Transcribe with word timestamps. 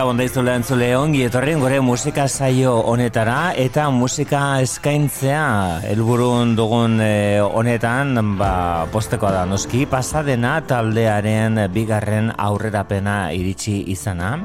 Gabon 0.00 0.16
daizu 0.16 0.40
lehen 0.40 0.62
zule 0.64 0.86
ongi 0.96 1.26
etorrien 1.26 1.60
gore 1.60 1.76
musika 1.84 2.24
saio 2.24 2.70
honetara 2.88 3.52
eta 3.60 3.82
musika 3.92 4.38
eskaintzea 4.64 5.42
helburun 5.90 6.54
dugun 6.56 6.94
e, 7.04 7.36
honetan 7.44 8.16
ba, 8.38 8.86
posteko 8.88 9.28
da 9.28 9.42
noski. 9.44 9.82
Pasadena 9.84 10.54
taldearen 10.64 11.60
bigarren 11.74 12.32
aurrerapena 12.32 13.18
iritsi 13.36 13.74
izana. 13.92 14.38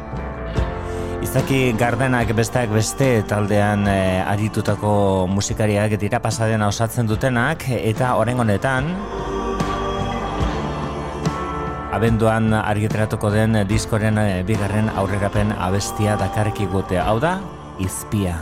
Izaki 1.24 1.62
gardenak 1.80 2.36
besteak 2.36 2.76
beste 2.76 3.24
taldean 3.24 3.88
e, 3.88 4.02
aritutako 4.28 4.92
musikariak 5.32 5.96
dira 6.04 6.20
pasadena 6.20 6.68
osatzen 6.68 7.08
dutenak 7.08 7.64
eta 7.80 8.18
horren 8.20 8.44
honetan 8.44 8.92
abenduan 11.96 12.52
argitratuko 12.54 13.32
den 13.32 13.62
diskoren 13.70 14.20
eh, 14.20 14.44
bigarren 14.48 14.92
aurrerapen 15.00 15.56
abestia 15.56 16.20
dakarki 16.20 16.68
gute. 16.76 17.00
Hau 17.00 17.18
da, 17.24 17.40
izpia. 17.80 18.36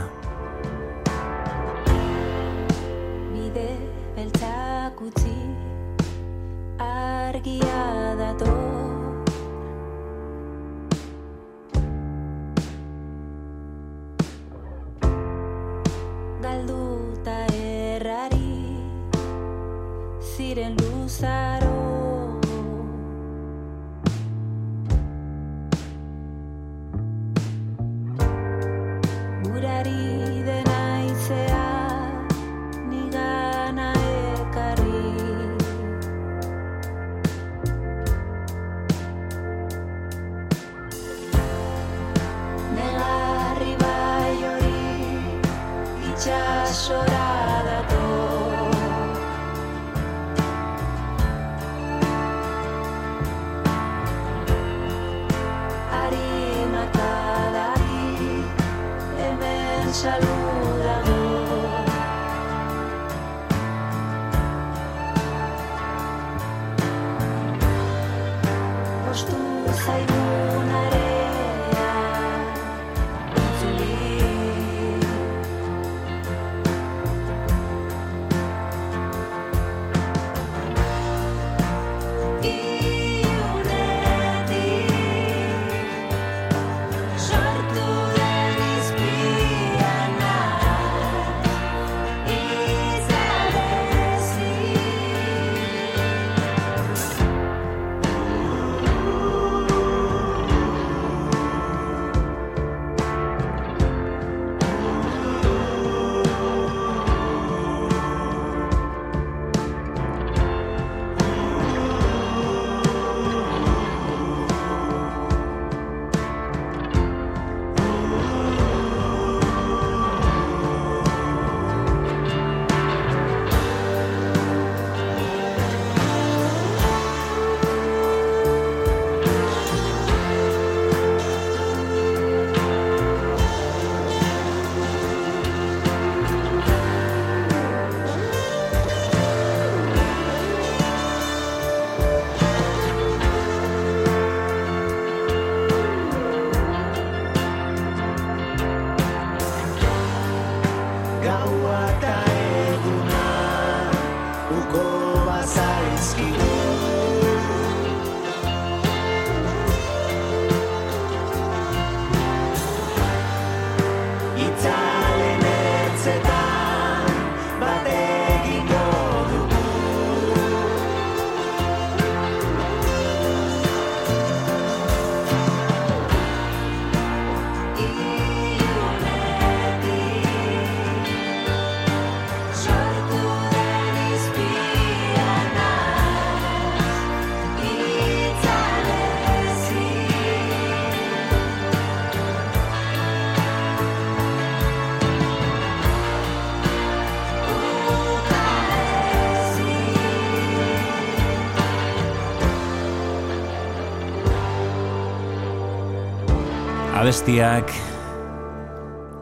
Abestiak 207.14 207.70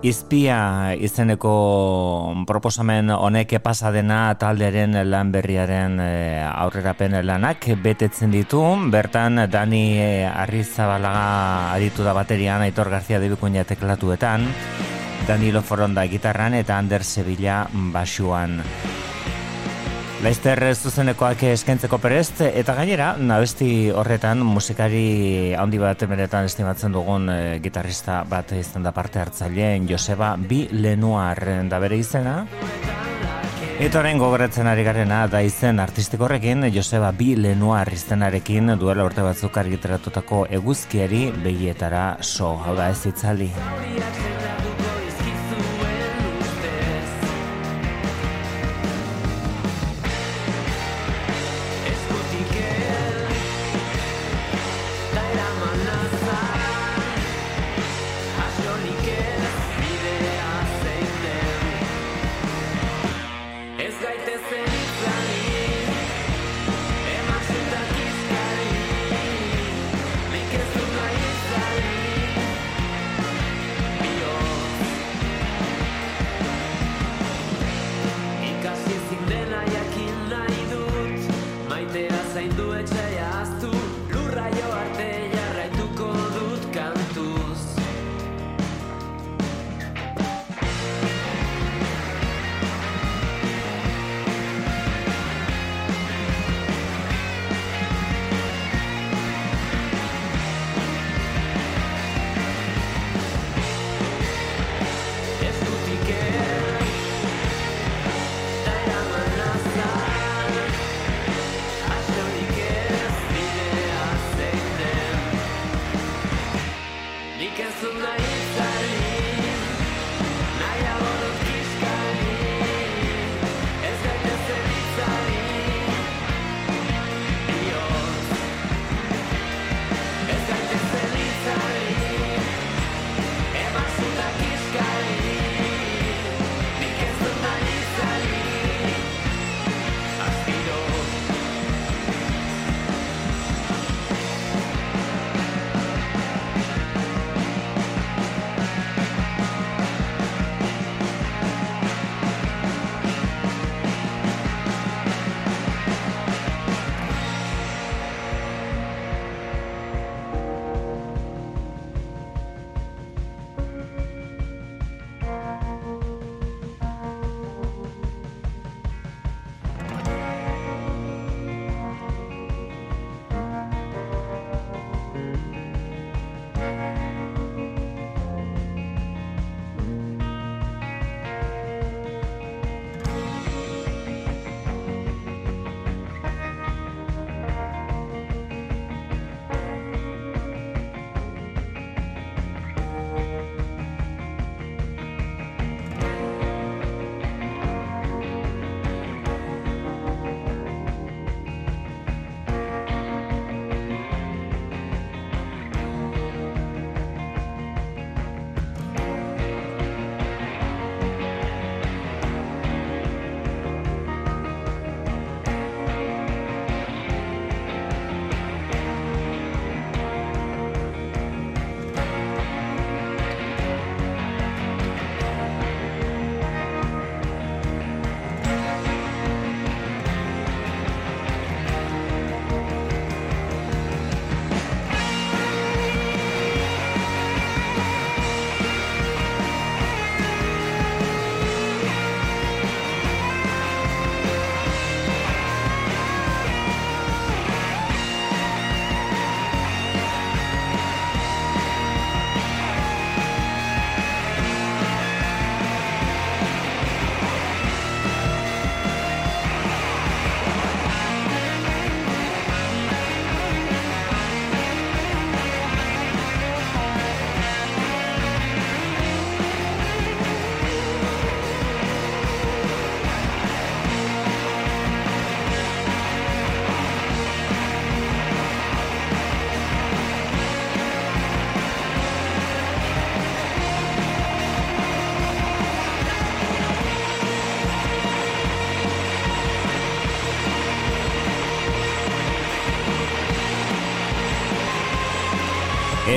Izpia 0.00 0.96
izeneko 0.96 1.52
proposamen 2.48 3.12
honek 3.12 3.52
epasa 3.58 3.90
dena 3.92 4.32
taldearen 4.40 4.96
lan 5.10 5.28
berriaren 5.28 6.00
e, 6.00 6.40
aurrerapen 6.40 7.18
lanak 7.20 7.68
betetzen 7.84 8.32
ditu. 8.32 8.62
Bertan 8.88 9.44
Dani 9.44 9.84
e, 10.00 10.24
Arrizabalaga 10.24 11.76
aditu 11.76 12.02
da 12.02 12.16
baterian 12.16 12.64
Aitor 12.64 12.88
Garzia 12.88 13.20
debikunia 13.20 13.68
teklatuetan. 13.68 14.48
Danilo 15.28 15.60
Foronda 15.60 16.08
gitarran 16.08 16.56
eta 16.56 16.80
Ander 16.80 17.04
Sevilla 17.04 17.66
basuan. 17.92 18.62
Laizter 20.22 20.60
zuzenekoak 20.78 21.40
eskentzeko 21.48 21.98
perest, 21.98 22.44
eta 22.46 22.76
gainera, 22.78 23.08
nabesti 23.18 23.90
horretan 23.90 24.44
musikari 24.46 25.50
handi 25.58 25.80
bat 25.82 26.04
emeretan 26.06 26.46
estimatzen 26.46 26.94
dugun 26.94 27.26
e, 27.26 27.38
gitarrista 27.64 28.20
bat 28.30 28.52
izan 28.54 28.86
da 28.86 28.92
parte 28.94 29.18
hartzaileen 29.18 29.88
Joseba 29.90 30.36
Bi 30.38 30.68
Lenuar 30.70 31.42
da 31.66 31.80
bere 31.82 31.98
izena. 31.98 32.36
Eta 33.82 33.98
horrein 33.98 34.22
gogoratzen 34.22 34.70
ari 34.70 34.84
garena 34.86 35.24
da 35.26 35.40
izen 35.42 35.82
artistiko 35.82 36.28
horrekin 36.28 36.68
Joseba 36.70 37.10
Bi 37.10 37.32
Lenuar 37.34 37.90
iztenarekin 37.90 38.76
duela 38.78 39.02
urte 39.08 39.26
batzuk 39.26 39.58
argiteratutako 39.58 40.44
eguzkiari 40.60 41.32
begietara 41.42 42.04
so, 42.20 42.54
hau 42.62 42.78
da 42.78 42.92
ez 42.94 43.02
itzali. 43.10 43.50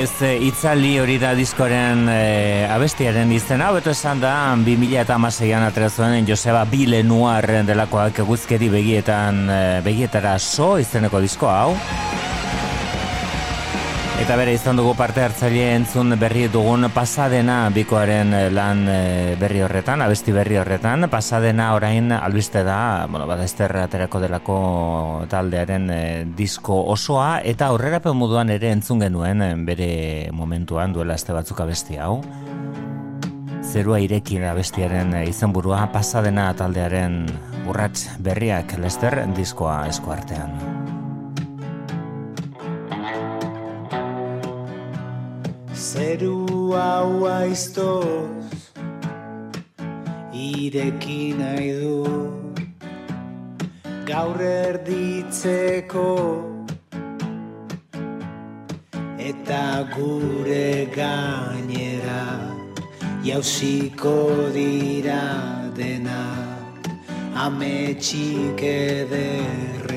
Ez 0.06 0.22
itzali 0.22 0.92
hori 1.02 1.16
da 1.18 1.32
diskoren 1.34 2.04
e, 2.06 2.66
abestiaren 2.70 3.32
izena, 3.34 3.72
beto 3.74 3.90
esan 3.90 4.20
da 4.22 4.34
2000 4.54 5.00
eta 5.02 5.16
amaseian 5.18 5.66
atrezuen 5.66 6.28
Joseba 6.28 6.62
Bile 6.70 7.00
Nuar 7.02 7.48
delakoak 7.66 8.22
eguzkeri 8.22 8.70
begietan, 8.70 9.42
e, 9.50 9.58
begietara 9.82 10.36
so 10.38 10.76
izeneko 10.78 11.24
disko 11.26 11.50
hau. 11.50 11.74
Eta 14.26 14.34
bere 14.34 14.56
izan 14.56 14.74
dugu 14.74 14.90
parte 14.98 15.22
hartzaile 15.22 15.68
entzun 15.76 16.10
berri 16.18 16.48
dugun 16.50 16.88
pasadena 16.90 17.68
bikoaren 17.70 18.32
eh, 18.34 18.48
lan 18.50 18.80
eh, 18.90 19.36
berri 19.38 19.60
horretan, 19.62 20.00
abesti 20.02 20.32
berri 20.34 20.56
horretan, 20.58 21.06
pasadena 21.06 21.68
orain 21.76 22.10
albiste 22.10 22.64
da, 22.66 23.06
bueno, 23.06 23.28
bada 23.30 23.44
esterra 23.46 23.84
aterako 23.86 24.18
delako 24.24 24.56
taldearen 25.30 25.86
eh, 25.94 26.24
disko 26.26 26.74
osoa, 26.90 27.36
eta 27.46 27.68
aurrerapen 27.70 28.18
moduan 28.18 28.50
ere 28.50 28.72
entzun 28.74 29.04
genuen 29.04 29.62
bere 29.64 30.32
momentuan 30.34 30.96
duela 30.96 31.14
este 31.14 31.30
batzuk 31.30 31.62
abesti 31.62 32.00
hau. 32.02 32.16
Zerua 33.62 34.00
irekin 34.02 34.42
abestiaren 34.50 35.20
izenburua 35.22 35.84
pasadena 35.94 36.48
taldearen 36.58 37.22
urrats 37.70 38.08
berriak 38.18 38.74
lester 38.82 39.22
diskoa 39.38 39.84
eskuartean. 39.92 40.75
Zeru 45.96 46.76
hau 46.76 47.24
aiztoz 47.24 48.56
Ireki 50.46 51.22
nahi 51.38 51.70
du. 51.80 51.94
Gaur 54.10 54.42
erditzeko 54.48 56.04
Eta 59.30 59.64
gure 59.96 60.68
gainera 60.98 62.20
Jauziko 63.24 64.16
dira 64.58 65.22
dena 65.80 66.22
Ametxik 67.48 68.68
ederrena 68.76 69.95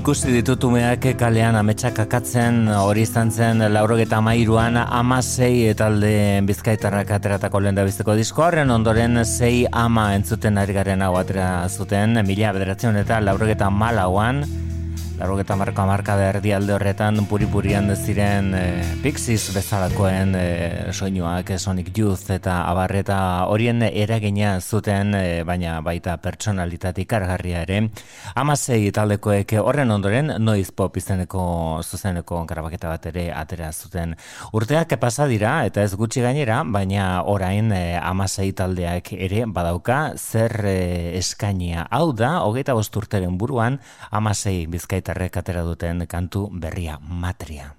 Ikusi 0.00 0.30
ditutumeak 0.32 1.02
kalean 1.20 1.58
ametsak 1.60 1.98
akatzen 2.06 2.70
hori 2.72 3.02
izan 3.04 3.28
zen 3.28 3.60
laurogeta 3.68 4.22
mairuan 4.24 4.78
ama 4.80 5.18
zei 5.20 5.74
talde 5.76 6.40
bizkaitarrak 6.48 7.12
ateratako 7.18 7.60
lehen 7.60 7.76
da 7.76 7.84
bizteko 7.84 8.14
disko 8.16 8.46
horren 8.46 8.72
ondoren 8.72 9.20
zei 9.26 9.66
ama 9.82 10.06
entzuten 10.16 10.56
ari 10.56 10.78
garen 10.78 11.04
hau 11.04 11.12
atera 11.20 11.68
zuten 11.68 12.16
mila 12.24 12.54
bederatzen 12.56 12.96
eta 12.96 13.20
laurogeta 13.20 13.68
malauan 13.68 14.40
Larrogeta 15.20 15.52
marka 15.52 15.84
marka 15.84 16.14
da 16.16 16.30
erdi 16.30 16.54
alde 16.56 16.72
horretan 16.72 17.26
puri-purian 17.28 17.90
ziren 17.92 18.54
e, 18.56 18.60
Pixies 19.02 19.50
bezalakoen 19.52 20.30
e, 20.32 20.44
soinuak, 20.96 21.50
Sonic 21.60 21.90
Youth 21.92 22.30
eta 22.32 22.62
abarreta 22.70 23.18
horien 23.52 23.84
eragina 23.84 24.54
zuten, 24.62 25.12
e, 25.12 25.42
baina 25.44 25.74
baita 25.84 26.14
pertsonalitatik 26.24 27.10
kargarria 27.10 27.66
ere. 27.66 27.82
Amasei 28.40 28.88
taldekoek 28.96 29.52
horren 29.60 29.92
ondoren 29.92 30.38
noiz 30.40 30.70
pop 30.72 30.96
izeneko 30.96 31.44
zuzeneko 31.84 32.40
grabaketa 32.48 32.88
bat 32.88 33.10
ere 33.12 33.26
atera 33.36 33.68
zuten. 33.76 34.16
Urteak 34.56 34.96
pasa 35.04 35.28
dira 35.28 35.66
eta 35.68 35.84
ez 35.84 35.92
gutxi 36.00 36.24
gainera, 36.24 36.62
baina 36.64 37.10
orain 37.28 37.68
e, 37.76 37.82
amasei 38.00 38.54
taldeak 38.56 39.12
ere 39.18 39.44
badauka 39.44 40.00
zer 40.16 40.56
e, 40.64 40.80
eskainia. 41.20 41.84
Hau 41.92 42.14
da, 42.16 42.38
hogeita 42.48 42.72
bosturteren 42.80 43.36
buruan, 43.36 43.82
amasei 44.08 44.64
bizkaita 44.64 45.09
herritarrek 45.10 45.42
atera 45.42 45.62
duten 45.66 46.06
kantu 46.06 46.46
berria 46.54 46.98
matria. 47.02 47.74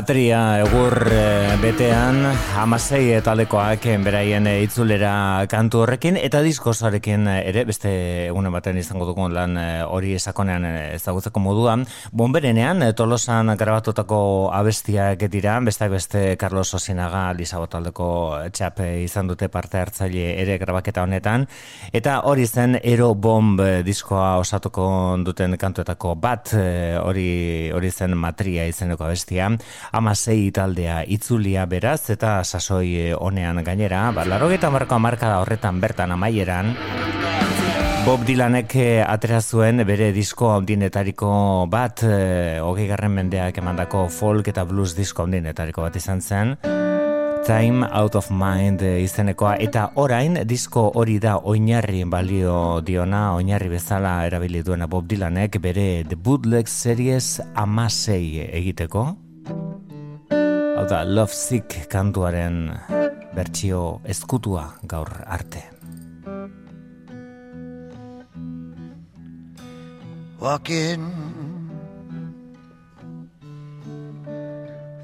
Matria 0.00 0.62
egur 0.62 0.94
e, 1.12 1.29
betean 1.60 2.22
amasei 2.56 3.10
etalekoak 3.18 3.84
beraien 4.00 4.46
itzulera 4.48 5.44
kantu 5.52 5.82
horrekin 5.82 6.16
eta 6.16 6.40
diskosarekin 6.40 7.26
ere 7.28 7.66
beste 7.68 7.90
egunen 8.30 8.54
baten 8.54 8.78
izango 8.80 9.04
dugun 9.04 9.34
lan 9.36 9.58
eh, 9.60 9.82
hori 9.84 10.14
esakonean 10.16 10.64
ezagutzeko 10.96 11.42
moduan 11.44 11.84
bonberenean 12.16 12.80
tolosan 12.96 13.52
grabatutako 13.60 14.20
abestiak 14.56 15.26
dira 15.28 15.58
beste 15.60 15.88
beste 15.92 16.22
Carlos 16.40 16.72
Osinaga 16.78 17.26
Lisa 17.36 17.60
Botaldeko 17.60 18.08
txap 18.56 18.80
izan 19.04 19.28
dute 19.28 19.50
parte 19.52 19.82
hartzaile 19.82 20.40
ere 20.40 20.56
grabaketa 20.62 21.04
honetan. 21.04 21.44
Eta 21.92 22.22
hori 22.30 22.46
zen 22.46 22.78
Ero 22.80 23.12
Bomb 23.14 23.60
diskoa 23.84 24.38
osatuko 24.40 24.88
duten 25.28 25.58
kantuetako 25.60 26.14
bat 26.16 26.54
hori 27.04 27.68
hori 27.76 27.92
zen 27.92 28.16
Matria 28.16 28.64
izeneko 28.70 29.04
abestia. 29.10 29.52
Amasei 29.92 30.50
taldea 30.56 31.02
itzulia 31.50 31.66
beraz 31.66 32.10
eta 32.10 32.44
sasoi 32.44 33.10
eh, 33.10 33.14
honean 33.14 33.62
gainera, 33.64 34.12
ba, 34.12 34.24
larogeta 34.24 34.70
marko 34.70 34.98
marka 34.98 35.28
da 35.28 35.40
horretan 35.40 35.80
bertan 35.80 36.12
amaieran, 36.12 36.76
Bob 38.06 38.24
Dylanek 38.24 38.74
eh, 38.76 39.02
atera 39.02 39.40
zuen 39.40 39.84
bere 39.84 40.12
disko 40.12 40.52
handinetariko 40.54 41.66
bat, 41.68 42.02
e, 42.04 42.60
hogei 42.62 42.86
garren 42.86 43.12
mendeak 43.12 43.58
emandako 43.58 44.08
folk 44.08 44.48
eta 44.48 44.64
blues 44.64 44.94
disko 44.94 45.24
handinetariko 45.24 45.82
bat 45.82 45.96
izan 45.96 46.20
zen, 46.20 46.56
Time 47.44 47.88
Out 47.92 48.14
of 48.14 48.30
Mind 48.30 48.82
izenekoa 48.82 49.56
eta 49.58 49.90
orain 49.96 50.38
disko 50.46 50.92
hori 50.94 51.18
da 51.18 51.38
oinarri 51.38 52.04
balio 52.04 52.80
diona, 52.80 53.34
oinarri 53.34 53.68
bezala 53.72 54.20
erabili 54.26 54.62
duena 54.62 54.86
Bob 54.86 55.08
Dylanek 55.08 55.58
bere 55.58 56.04
The 56.06 56.16
Bootleg 56.16 56.68
Series 56.68 57.40
amasei 57.56 58.46
egiteko. 58.46 59.16
Hau 60.80 60.86
da, 60.88 61.02
Love 61.04 61.34
Sick 61.36 61.74
kantuaren 61.92 62.70
bertsio 63.36 64.00
eskutua 64.08 64.62
gaur 64.88 65.10
arte. 65.28 65.60
Walking 70.40 71.04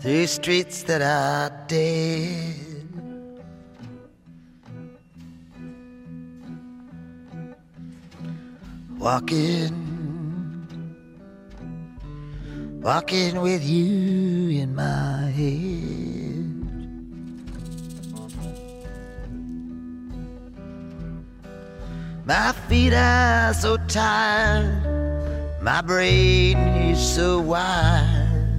through 0.00 0.26
streets 0.26 0.82
that 0.84 1.02
are 1.02 1.52
dead 1.68 2.88
Walking 8.98 9.85
walking 12.82 13.40
with 13.40 13.64
you 13.64 14.60
in 14.60 14.74
my 14.74 15.30
head. 15.30 15.76
My 22.24 22.52
feet 22.68 22.92
are 22.92 23.54
so 23.54 23.76
tired, 23.86 25.62
my 25.62 25.80
brain 25.80 26.58
is 26.58 26.98
so 26.98 27.40
wide, 27.40 28.52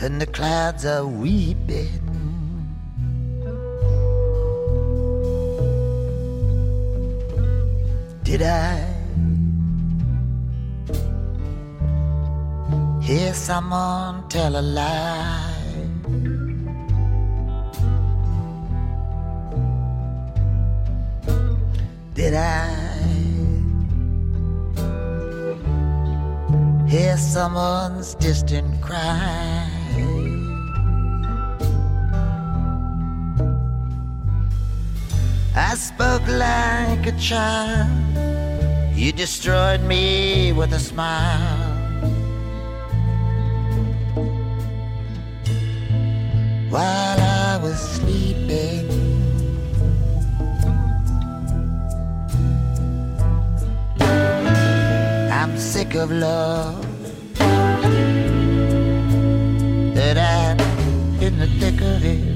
and 0.00 0.20
the 0.20 0.26
clouds 0.26 0.84
are 0.84 1.06
weeping. 1.06 2.02
Did 8.24 8.42
I? 8.42 8.95
Hear 13.06 13.32
someone 13.32 14.28
tell 14.28 14.56
a 14.56 14.60
lie. 14.60 15.54
Did 22.14 22.34
I 22.34 22.66
hear 26.88 27.16
someone's 27.16 28.16
distant 28.16 28.82
cry? 28.82 29.70
I 35.54 35.74
spoke 35.76 36.26
like 36.26 37.06
a 37.06 37.16
child. 37.20 37.88
You 38.96 39.12
destroyed 39.12 39.82
me 39.82 40.52
with 40.52 40.72
a 40.72 40.80
smile. 40.80 41.75
While 46.76 47.20
I 47.20 47.56
was 47.62 47.78
sleeping. 47.96 48.84
I'm 55.38 55.56
sick 55.56 55.94
of 55.94 56.10
love 56.10 56.84
that 59.94 60.16
I'm 60.18 60.58
in 61.26 61.38
the 61.38 61.48
thick 61.60 61.80
of 61.80 62.04
it. 62.04 62.35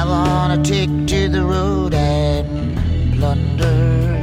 I 0.00 0.04
wanna 0.06 0.62
take 0.64 1.06
to 1.08 1.28
the 1.28 1.44
road 1.44 1.92
and 1.92 3.18
plunder. 3.18 4.22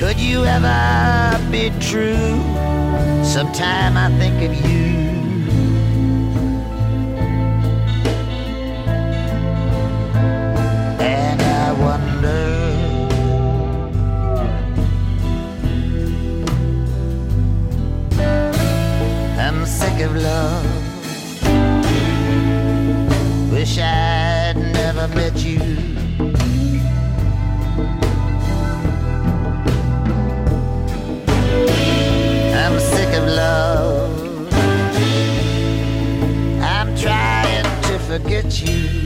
Could 0.00 0.18
you 0.18 0.44
ever 0.44 1.38
be 1.52 1.70
true? 1.78 2.34
Sometime 3.22 3.96
I 3.96 4.08
think 4.18 4.42
of 4.42 4.52
you. 4.68 4.79
Wish 23.70 23.78
I'd 23.78 24.56
never 24.56 25.06
met 25.14 25.36
you. 25.44 25.60
I'm 32.52 32.80
sick 32.80 33.14
of 33.14 33.26
love. 33.28 34.52
I'm 36.60 36.96
trying 36.96 37.82
to 37.82 37.98
forget 38.08 38.60
you. 38.60 38.99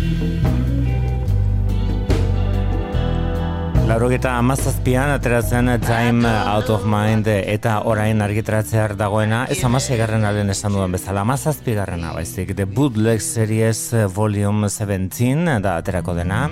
Laurogeta 3.94 4.32
amazazpian 4.40 5.12
ateratzen 5.14 5.70
Time 5.86 6.26
Out 6.26 6.70
of 6.74 6.82
Mind 6.82 7.28
eta 7.30 7.76
orain 7.86 8.24
argitratzear 8.26 8.96
dagoena. 8.98 9.44
Ez 9.46 9.60
amasegarren 9.62 10.26
alen 10.26 10.50
esan 10.50 10.74
duen 10.74 10.98
bezala 10.98 11.22
amazazpigarrena 11.22 12.10
baizik. 12.18 12.56
The 12.58 12.66
Bootleg 12.66 13.22
Series 13.22 13.92
Volume 14.16 14.66
17 14.66 15.60
da 15.62 15.78
aterako 15.78 16.18
dena 16.18 16.48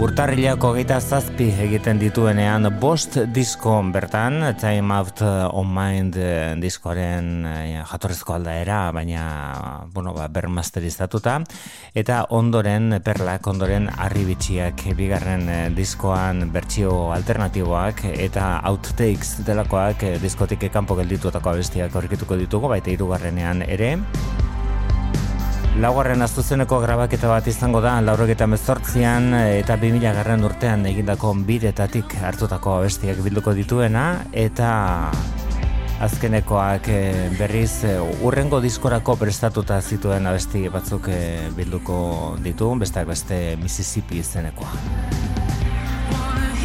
Urtarrilako 0.00 0.70
geita 0.72 0.96
zazpi 1.04 1.50
egiten 1.60 1.98
dituenean 2.00 2.64
bost 2.80 3.18
disko 3.34 3.74
bertan, 3.92 4.38
Time 4.56 4.94
Out 4.94 5.20
on 5.52 5.68
Mind 5.68 6.16
diskoaren 6.62 7.28
eh, 7.44 7.82
jatorrezko 7.90 8.32
aldaera, 8.38 8.78
baina 8.96 9.24
bueno, 9.92 10.14
ba, 10.16 10.28
bermasterizatuta, 10.32 11.38
eta 11.94 12.22
ondoren, 12.30 13.02
perlak 13.04 13.46
ondoren 13.52 13.90
arribitxiak 13.92 14.86
bigarren 14.96 15.44
eh, 15.48 15.60
diskoan 15.76 16.46
bertsio 16.54 17.10
alternatiboak 17.12 18.06
eta 18.14 18.62
outtakes 18.72 19.42
delakoak 19.44 20.08
eh, 20.08 20.16
diskotik 20.22 20.70
kanpo 20.72 20.96
geldituetako 21.02 21.52
abestiak 21.52 22.00
aurkituko 22.00 22.40
ditugu, 22.40 22.72
baita 22.72 22.94
hirugarrenean 22.94 23.66
ere. 23.68 23.98
Laugarren 25.80 26.20
azuzeneko 26.20 26.82
grabaketa 26.82 27.30
bat 27.30 27.46
izango 27.48 27.80
da, 27.80 27.94
laurogeta 28.04 28.44
mezortzian 28.46 29.32
eta 29.38 29.78
2000 29.80 30.12
garren 30.18 30.44
urtean 30.44 30.84
egindako 30.90 31.32
biretatik 31.48 32.12
hartutako 32.20 32.74
abestiak 32.76 33.22
bilduko 33.24 33.54
dituena, 33.56 34.04
eta 34.36 34.68
azkenekoak 36.04 36.88
eh, 36.92 37.30
berriz 37.38 37.84
eh, 37.88 37.96
urrengo 38.26 38.60
diskorako 38.60 39.16
prestatuta 39.16 39.80
zituen 39.80 40.26
abesti 40.26 40.66
batzuk 40.68 41.08
eh, 41.08 41.48
bilduko 41.56 42.36
ditu, 42.44 42.68
besteak 42.82 43.08
beste 43.08 43.38
Mississippi 43.62 44.20
izenekoa. 44.20 44.76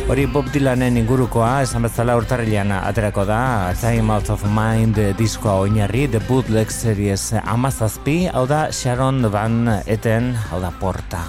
Hori 0.08 0.24
Bob 0.32 0.48
Dylanen 0.56 0.96
ingurukoa, 1.02 1.65
esan 1.65 1.84
bezala 1.84 2.13
urtarrilean 2.15 2.72
aterako 2.78 3.26
da, 3.28 3.74
Time 3.76 4.13
Out 4.15 4.32
of 4.32 4.46
Mind 4.56 5.02
diskoa 5.20 5.58
oinarri, 5.65 6.06
The 6.08 6.24
Bootleg 6.30 6.72
Series 6.72 7.34
amazazpi, 7.43 8.22
hau 8.32 8.48
da 8.48 8.70
Sharon 8.72 9.28
Van 9.36 9.60
Eten, 9.84 10.32
hau 10.48 10.63
da 10.63 10.72
Porta. 10.80 11.26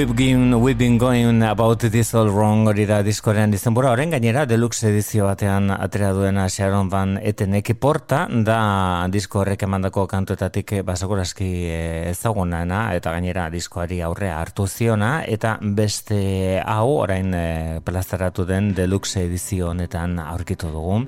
We've 0.00 0.16
been, 0.16 0.62
we've 0.62 0.78
been 0.78 0.96
going 0.96 1.42
about 1.42 1.80
this 1.80 2.14
all 2.14 2.30
wrong 2.30 2.64
hori 2.66 2.86
da 2.88 3.02
diskorean 3.04 3.52
izenbura. 3.52 3.90
Horren 3.92 4.14
gainera, 4.14 4.46
deluxe 4.48 4.86
edizio 4.88 5.26
batean 5.28 5.68
atera 5.74 6.14
duena 6.16 6.46
Sharon 6.48 6.88
Van 6.88 7.18
Etenek 7.20 7.74
porta, 7.76 8.22
da 8.30 8.60
disko 9.12 9.42
horrek 9.42 9.66
emandako 9.66 10.06
kantuetatik 10.08 10.72
basakuraski 10.88 11.50
eh, 11.66 12.08
ezagunana, 12.14 12.94
eta 12.96 13.12
gainera 13.12 13.50
diskoari 13.52 14.00
aurrea 14.00 14.40
hartu 14.40 14.64
ziona, 14.66 15.10
eta 15.28 15.58
beste 15.60 16.62
hau 16.64 16.96
orain 17.02 17.36
e, 17.36 17.44
plazaratu 17.84 18.48
den 18.48 18.72
deluxe 18.72 19.26
edizio 19.26 19.68
honetan 19.74 20.16
aurkitu 20.24 20.72
dugu. 20.72 21.02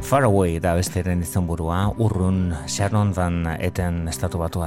Far 0.00 0.24
Away 0.24 0.56
da 0.56 0.72
besteren 0.80 1.20
izan 1.20 1.44
burua, 1.44 1.84
urrun 1.98 2.46
Sharon 2.64 3.12
Van 3.12 3.58
eten 3.60 4.06
estatu 4.08 4.40
batu 4.40 4.64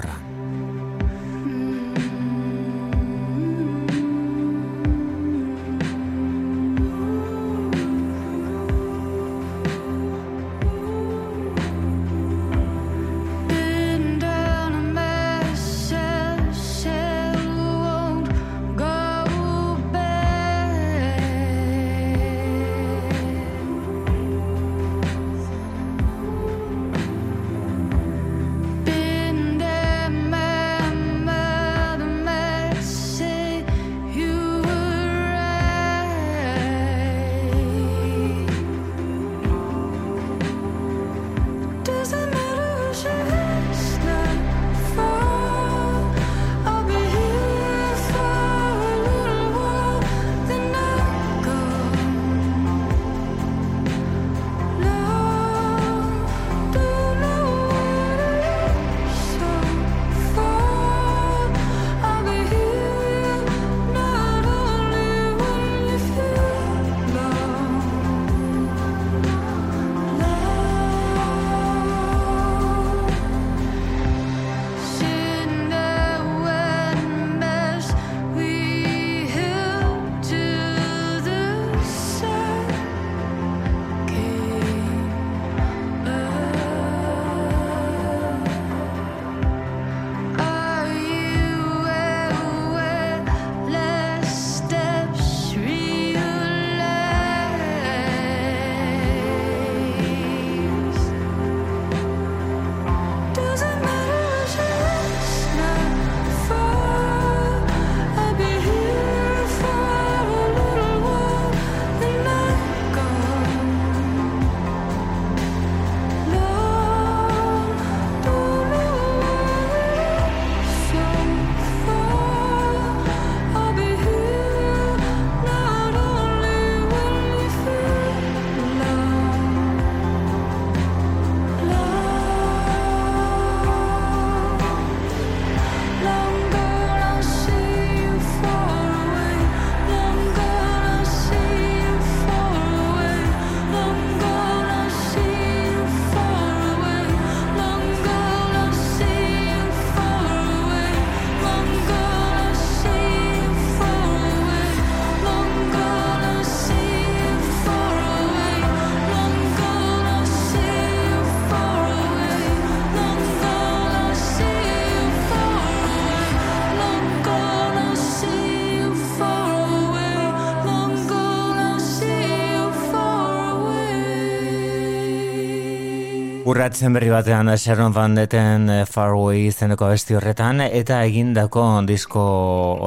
Urratzen 176.55 176.93
berri 176.95 177.09
batean 177.11 177.49
Sharon 177.59 177.91
Van 177.91 178.13
Deten 178.15 178.69
eh, 178.71 178.85
Far 178.87 179.11
Away 179.11 179.49
izeneko 179.49 179.89
abesti 179.89 180.15
horretan 180.15 180.61
eta 180.63 181.01
egindako 181.03 181.65
disko 181.83 182.23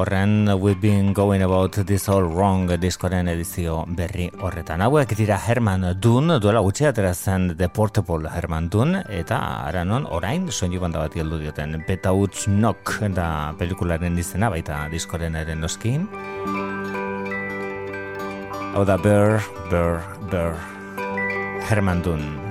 horren 0.00 0.48
We've 0.54 0.80
Been 0.80 1.12
Going 1.12 1.44
About 1.44 1.76
This 1.84 2.08
All 2.08 2.24
Wrong 2.30 2.72
diskoren 2.80 3.28
edizio 3.28 3.84
berri 3.92 4.30
horretan. 4.40 4.80
Hauek 4.80 5.12
dira 5.20 5.36
Herman 5.36 5.84
Dun, 6.00 6.38
duela 6.40 6.64
gutxi 6.64 6.88
aterazen 6.88 7.58
The 7.58 7.68
Portable 7.68 8.32
Herman 8.32 8.70
Dun 8.72 9.02
eta 9.04 9.42
aranon 9.68 10.08
orain 10.08 10.48
soinu 10.48 10.80
banda 10.80 11.04
bat 11.04 11.20
heldu 11.20 11.36
dioten 11.44 11.76
Beta 11.84 12.16
Uts 12.16 12.48
Knock 12.48 12.96
da 13.12 13.52
pelikularen 13.60 14.16
izena 14.16 14.48
baita 14.48 14.86
diskoren 14.88 15.36
eren 15.36 15.60
noskin. 15.60 16.08
Hau 18.72 18.88
da 18.88 18.96
Burr, 18.96 19.42
Burr, 19.68 20.00
Burr 20.32 20.56
Herman 21.68 22.00
Dun. 22.00 22.47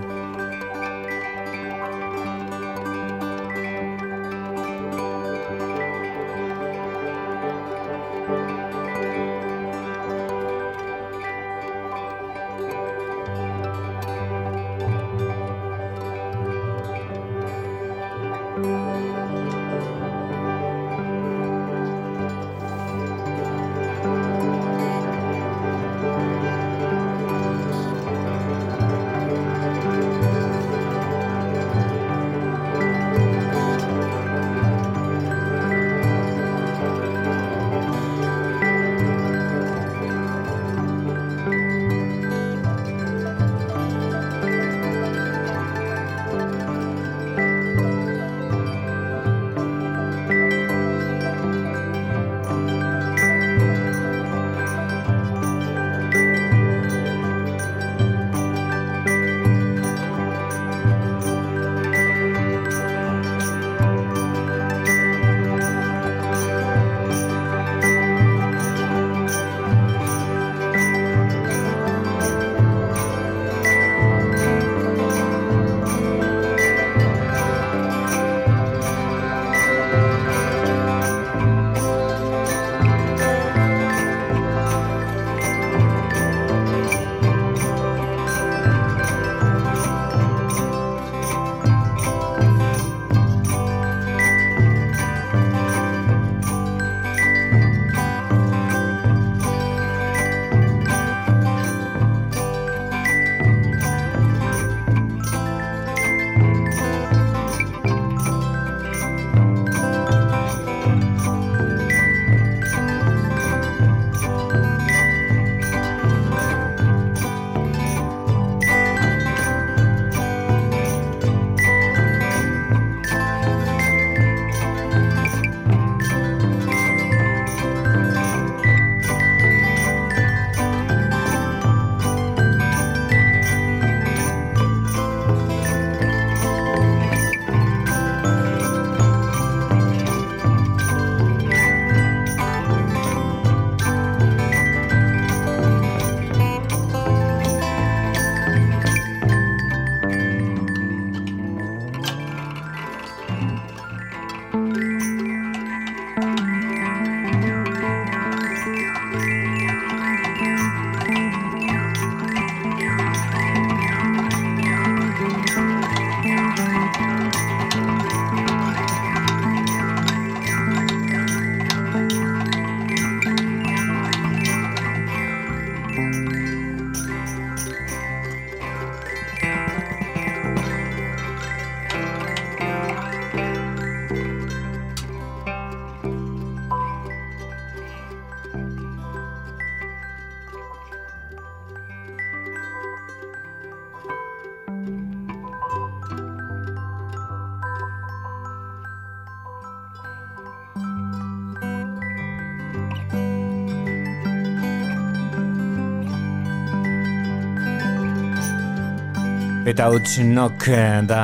Eta 209.78 209.92
utxinok 209.94 210.64
eh, 210.74 211.02
da 211.06 211.24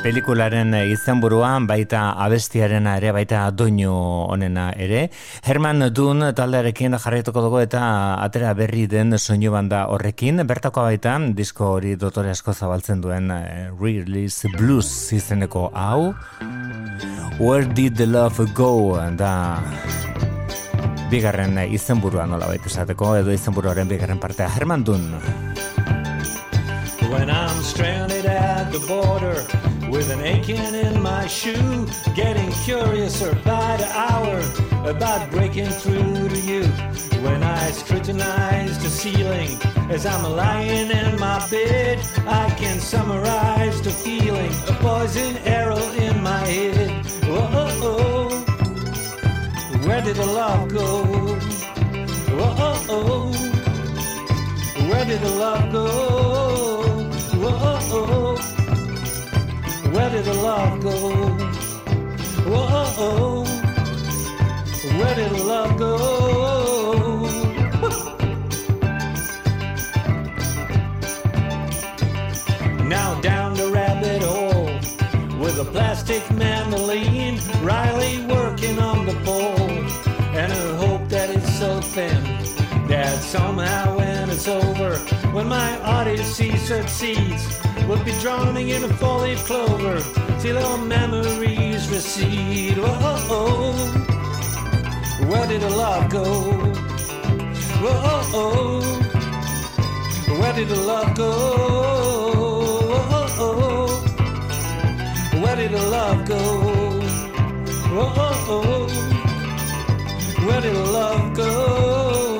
pelikularen 0.00 0.72
izenburuan 0.88 1.66
baita 1.68 2.14
abestiarena 2.24 2.94
ere 2.96 3.10
baita 3.12 3.42
doinu 3.52 3.92
onena 4.32 4.70
ere. 4.72 5.02
Herman 5.44 5.84
Dun 5.92 6.30
taldearekin 6.32 6.96
jarraituko 6.96 7.42
dugu 7.44 7.60
eta 7.60 7.82
atera 8.24 8.54
berri 8.56 8.86
den 8.88 9.18
soinu 9.18 9.52
banda 9.52 9.82
horrekin. 9.92 10.40
Bertako 10.48 10.86
baita 10.88 11.18
disko 11.36 11.74
hori 11.74 11.92
dotore 12.00 12.32
asko 12.32 12.56
zabaltzen 12.56 13.04
duen 13.04 13.28
eh, 13.36 13.68
Release 13.68 14.48
Blues 14.56 15.12
izeneko 15.12 15.68
hau. 15.76 16.14
Where 17.36 17.68
did 17.68 18.00
the 18.00 18.08
love 18.08 18.48
go? 18.56 18.96
Da 19.20 19.60
bigarren 21.12 21.66
izenburua 21.68 22.24
nola 22.24 22.48
baita 22.48 22.72
esateko 22.72 23.18
edo 23.20 23.36
izenburuaren 23.36 23.92
bigarren 23.92 24.24
partea 24.24 24.48
Herman 24.48 24.88
Dun. 24.88 25.10
The 28.72 28.86
border 28.86 29.44
with 29.90 30.10
an 30.10 30.22
aching 30.22 30.74
in 30.74 31.02
my 31.02 31.26
shoe, 31.26 31.86
getting 32.14 32.50
curiouser 32.64 33.34
by 33.44 33.76
the 33.76 33.86
hour 33.92 34.40
about 34.88 35.30
breaking 35.30 35.68
through 35.68 36.28
to 36.30 36.40
you. 36.40 36.64
When 37.20 37.42
I 37.42 37.70
scrutinize 37.70 38.82
the 38.82 38.88
ceiling 38.88 39.50
as 39.90 40.06
I'm 40.06 40.24
lying 40.34 40.90
in 40.90 41.20
my 41.20 41.46
bed, 41.50 42.00
I 42.26 42.48
can 42.58 42.80
summarize 42.80 43.82
the 43.82 43.90
feeling, 43.90 44.52
a 44.68 44.72
poison 44.80 45.36
arrow 45.44 45.90
in 45.92 46.22
my 46.22 46.38
head. 46.38 47.04
Whoa, 47.24 48.28
where 49.86 50.00
did 50.00 50.16
the 50.16 50.26
love 50.26 50.70
go? 50.70 51.04
Whoa, 52.38 53.32
where 54.88 55.04
did 55.04 55.20
the 55.20 55.30
love 55.30 55.70
go? 55.72 55.86
Whoa, 57.42 58.31
where 60.02 60.10
did 60.10 60.24
the 60.24 60.34
love 60.34 60.82
go? 60.82 60.90
Whoa, 62.50 63.44
where 64.98 65.14
did 65.14 65.30
the 65.30 65.44
love 65.44 65.78
go? 65.78 65.96
now 72.88 73.20
down 73.20 73.54
the 73.54 73.68
rabbit 73.68 74.24
hole 74.24 74.66
with 75.38 75.60
a 75.60 75.64
plastic 75.70 76.28
mandolin, 76.32 77.38
Riley 77.62 78.26
working 78.26 78.80
on 78.80 79.06
the 79.06 79.14
pole, 79.24 79.70
and 80.36 80.52
I 80.52 80.76
hope 80.84 81.08
that 81.10 81.30
it's 81.30 81.58
so 81.60 81.80
thin 81.80 82.24
that 82.88 83.20
somehow 83.20 83.96
when 83.98 84.30
it's 84.30 84.48
over, 84.48 84.96
when 85.32 85.46
my 85.46 85.80
odyssey 85.82 86.56
succeeds, 86.56 87.62
we'll 87.88 88.04
be 88.04 88.12
drowning 88.20 88.68
in 88.70 88.84
a 88.84 88.88
four-leaf 88.88 89.44
clover 89.46 90.00
till 90.40 90.58
our 90.58 90.78
memories 90.78 91.88
recede. 91.90 92.78
Whoa, 92.78 93.72
where 95.28 95.46
did 95.46 95.60
the 95.62 95.70
love 95.70 96.10
go? 96.10 96.24
Whoa, 97.82 98.80
where 100.40 100.52
did 100.52 100.68
the 100.68 100.76
love 100.76 101.14
go? 101.16 101.30
Where 105.42 105.56
did 105.56 105.70
the 105.72 105.82
love 105.96 106.24
go? 106.26 106.38
Whoa, 107.94 108.86
where 110.46 110.60
did 110.60 110.74
the 110.74 110.84
love 110.92 111.34
go? 111.36 112.31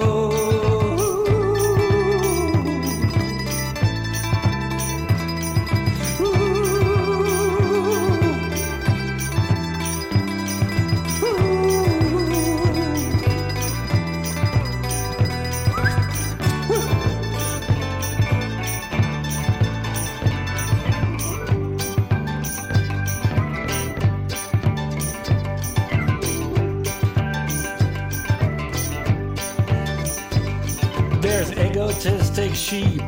Sheep 32.72 33.02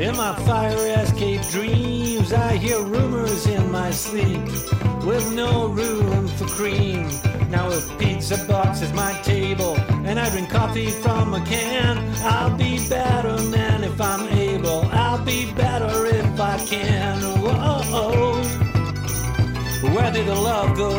in 0.00 0.16
my 0.16 0.34
fire 0.46 0.86
escape 1.02 1.42
dreams. 1.50 2.32
I 2.32 2.56
hear 2.56 2.80
rumors 2.80 3.46
in 3.46 3.70
my 3.70 3.90
sleep 3.90 4.44
with 5.04 5.30
no 5.34 5.68
room 5.68 6.26
for 6.36 6.46
cream. 6.46 7.02
Now 7.50 7.68
if 7.70 7.84
pizza 7.98 8.38
box 8.48 8.80
is 8.80 8.92
my 8.94 9.12
table 9.22 9.76
and 10.08 10.18
I 10.18 10.30
drink 10.30 10.48
coffee 10.48 10.90
from 11.04 11.34
a 11.34 11.44
can, 11.44 11.98
I'll 12.32 12.56
be 12.56 12.72
better 12.88 13.36
man 13.56 13.84
if 13.84 14.00
I'm 14.00 14.26
able. 14.28 14.80
I'll 15.02 15.22
be 15.22 15.52
better 15.52 16.06
if 16.06 16.40
I 16.40 16.56
can. 16.72 17.16
Whoa, 17.44 18.42
where 19.94 20.10
did 20.12 20.26
the 20.32 20.38
love 20.50 20.70
go? 20.82 20.90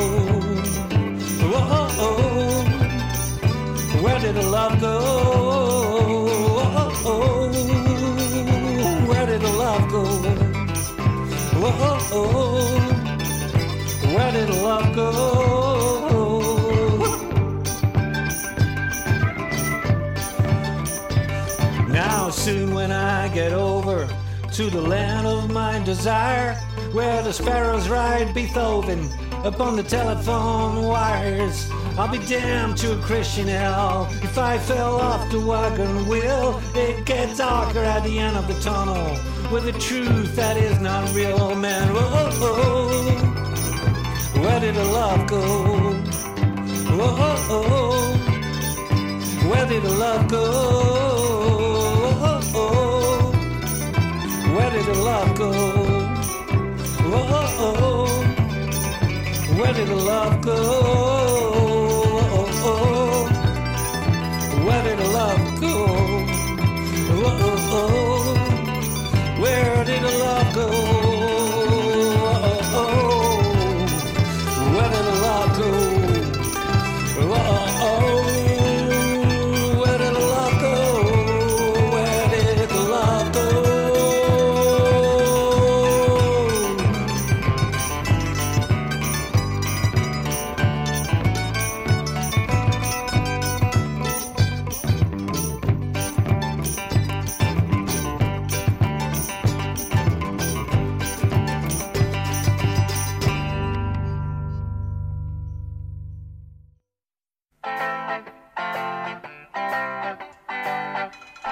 Whoa, 1.52 1.88
where 4.04 4.20
did 4.20 4.36
the 4.36 4.48
love 4.58 4.80
go? 4.80 5.65
Where 14.14 14.32
did 14.32 14.50
love 14.50 14.96
go? 14.96 15.12
Now 21.90 22.30
soon 22.30 22.74
when 22.74 22.92
I 22.94 23.28
get 23.30 23.52
over 23.52 24.08
to 24.54 24.70
the 24.70 24.80
land 24.80 25.28
of 25.28 25.52
my 25.52 25.84
desire, 25.84 26.54
where 26.94 27.22
the 27.22 27.34
sparrows 27.34 27.90
ride 27.90 28.34
Beethoven 28.34 29.10
upon 29.44 29.76
the 29.76 29.84
telephone 29.84 30.84
wires. 30.84 31.70
I'll 31.98 32.08
be 32.10 32.20
damned 32.20 32.78
to 32.78 32.98
a 32.98 33.02
Christian 33.02 33.50
hell 33.50 34.08
if 34.24 34.38
I 34.38 34.58
fell 34.58 35.02
off 35.02 35.30
the 35.32 35.42
wagon 35.42 36.08
wheel. 36.08 36.62
It 36.76 37.06
gets 37.06 37.40
darker 37.40 37.80
at 37.80 38.04
the 38.04 38.20
end 38.20 38.38
of 38.38 38.48
the 38.48 38.58
tunnel 38.62 39.35
with 39.52 39.68
a 39.68 39.74
truth 39.74 40.36
that 40.36 40.58
is 40.58 40.80
not 40.80 41.14
real, 41.14 41.38
oh 41.40 41.56
man. 41.56 41.94
Whoa, 41.94 43.12
where 44.42 44.60
did 44.60 44.76
the 44.76 44.84
love 44.84 45.28
go? 45.28 45.42
Whoa, 46.98 48.18
where 49.50 49.66
did 49.68 49.84
the 49.84 49.92
love 49.92 50.28
go? 50.28 50.44
Where 54.56 54.72
did 54.72 54.86
the 54.86 54.94
love 54.94 55.36
go? 55.38 55.52
Whoa, 57.12 58.06
where 59.58 59.74
did 59.74 59.88
the 59.88 59.96
love 59.96 60.42
go? 60.42 61.15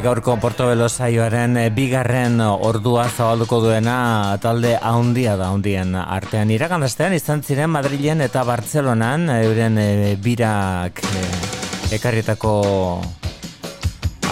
Gaurko 0.00 0.34
Portobelo 0.40 0.86
saioaren 0.88 1.56
eh, 1.60 1.68
bigarren 1.74 2.40
ordua 2.40 3.04
zabalduko 3.08 3.58
duena 3.60 4.36
talde 4.40 4.72
handia 4.76 5.34
da 5.36 5.50
handien 5.52 5.92
artean. 6.00 6.50
Iragandastean 6.54 7.12
izan 7.16 7.42
ziren 7.44 7.70
Madrilen 7.72 8.22
eta 8.24 8.42
Bartzelonan 8.48 9.28
euren 9.34 9.76
e, 9.78 10.16
birak 10.22 11.02
e, 11.04 11.24
ekarrietako 11.96 12.54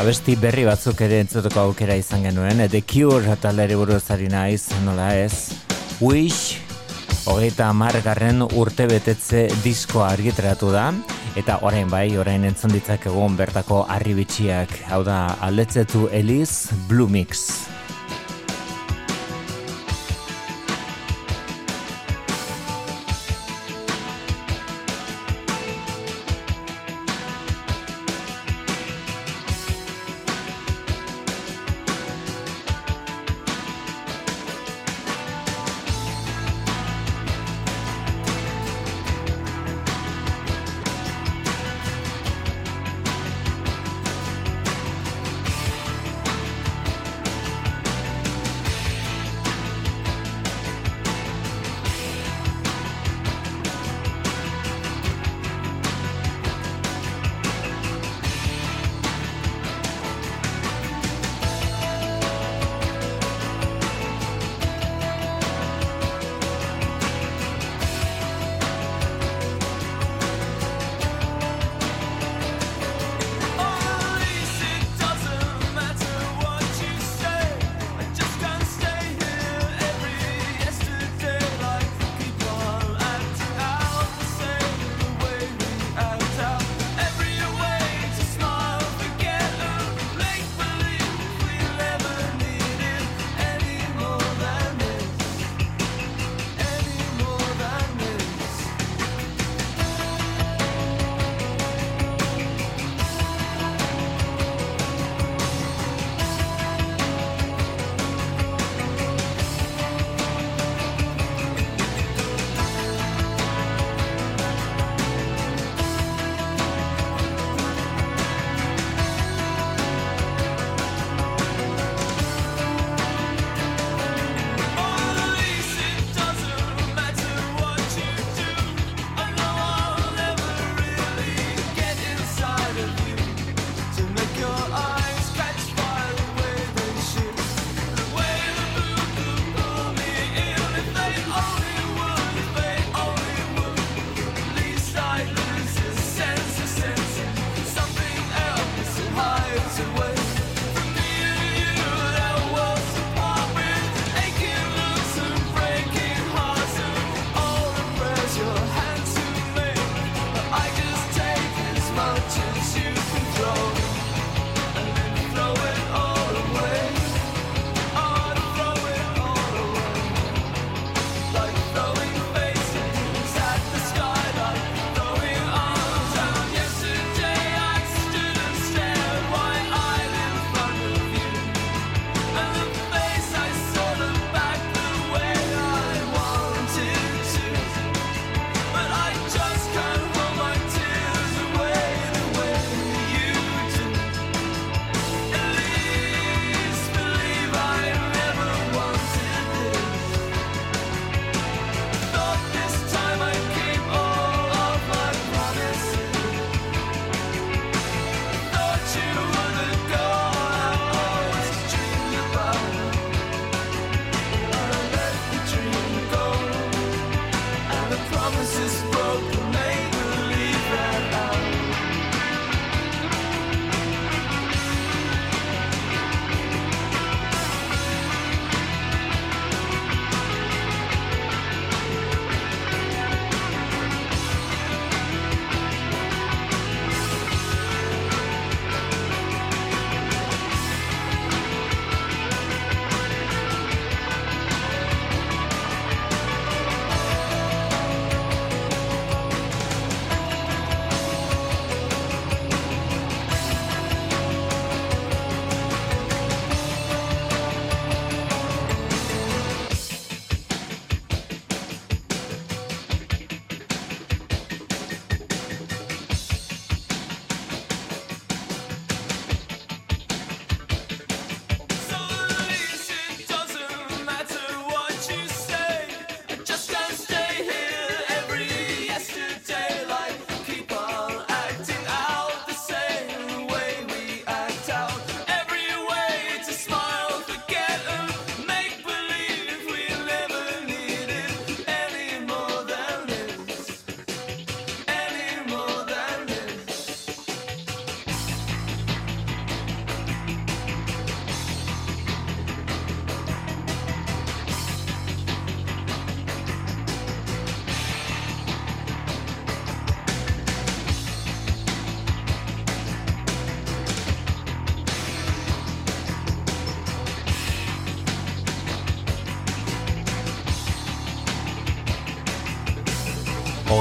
abesti 0.00 0.38
berri 0.40 0.64
batzuk 0.68 1.00
ere 1.04 1.20
entzuteko 1.24 1.66
aukera 1.66 1.98
izan 2.00 2.24
genuen. 2.24 2.64
The 2.70 2.82
Cure 2.82 3.36
talde 3.36 3.68
buruz 3.76 4.04
ari 4.14 4.30
naiz, 4.32 4.70
nola 4.86 5.10
ez? 5.18 5.52
Wish, 6.00 6.58
hogeita 7.28 7.72
margarren 7.76 8.46
urte 8.48 8.88
betetze 8.88 9.48
diskoa 9.64 10.12
argitratu 10.14 10.72
da. 10.72 10.92
Eta 11.36 11.58
orain 11.62 11.90
bai, 11.90 12.16
orain 12.18 12.44
entzun 12.48 12.72
ditzak 12.72 13.08
egon 13.10 13.36
bertako 13.36 13.84
arribitxiak, 13.88 14.72
hau 14.92 15.02
da, 15.04 15.36
aldetzetu 15.44 16.08
Eliz 16.12 16.70
Blue 16.88 17.08
Mix. 17.08 17.77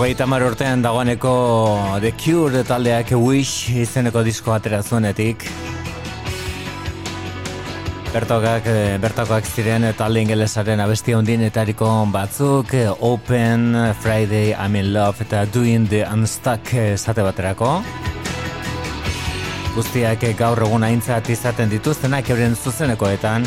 Hogeita 0.07 0.23
urtean 0.23 0.79
dagoeneko 0.81 1.99
The 1.99 2.13
Cure 2.15 2.61
taldeak 2.63 3.09
Wish 3.11 3.73
izeneko 3.75 4.21
disko 4.23 4.53
atera 4.53 4.79
zuenetik. 4.81 5.43
Bertokak, 8.13 8.69
eh, 8.71 8.97
bertakoak 9.03 9.43
ziren 9.43 9.83
talde 9.97 10.21
ingelesaren 10.21 10.79
abesti 10.79 11.13
ondienetariko 11.13 12.07
batzuk 12.13 12.71
Open, 13.01 13.75
Friday, 13.99 14.55
I'm 14.55 14.77
in 14.77 14.93
Love 14.93 15.25
eta 15.27 15.43
Doing 15.43 15.89
the 15.89 16.05
Unstuck 16.05 16.73
esate 16.73 17.21
baterako. 17.21 17.83
Guztiak 19.75 20.23
gaur 20.37 20.63
egun 20.63 20.83
aintzat 20.83 21.27
izaten 21.29 21.67
dituztenak 21.69 22.29
euren 22.29 22.55
zuzenekoetan. 22.55 23.43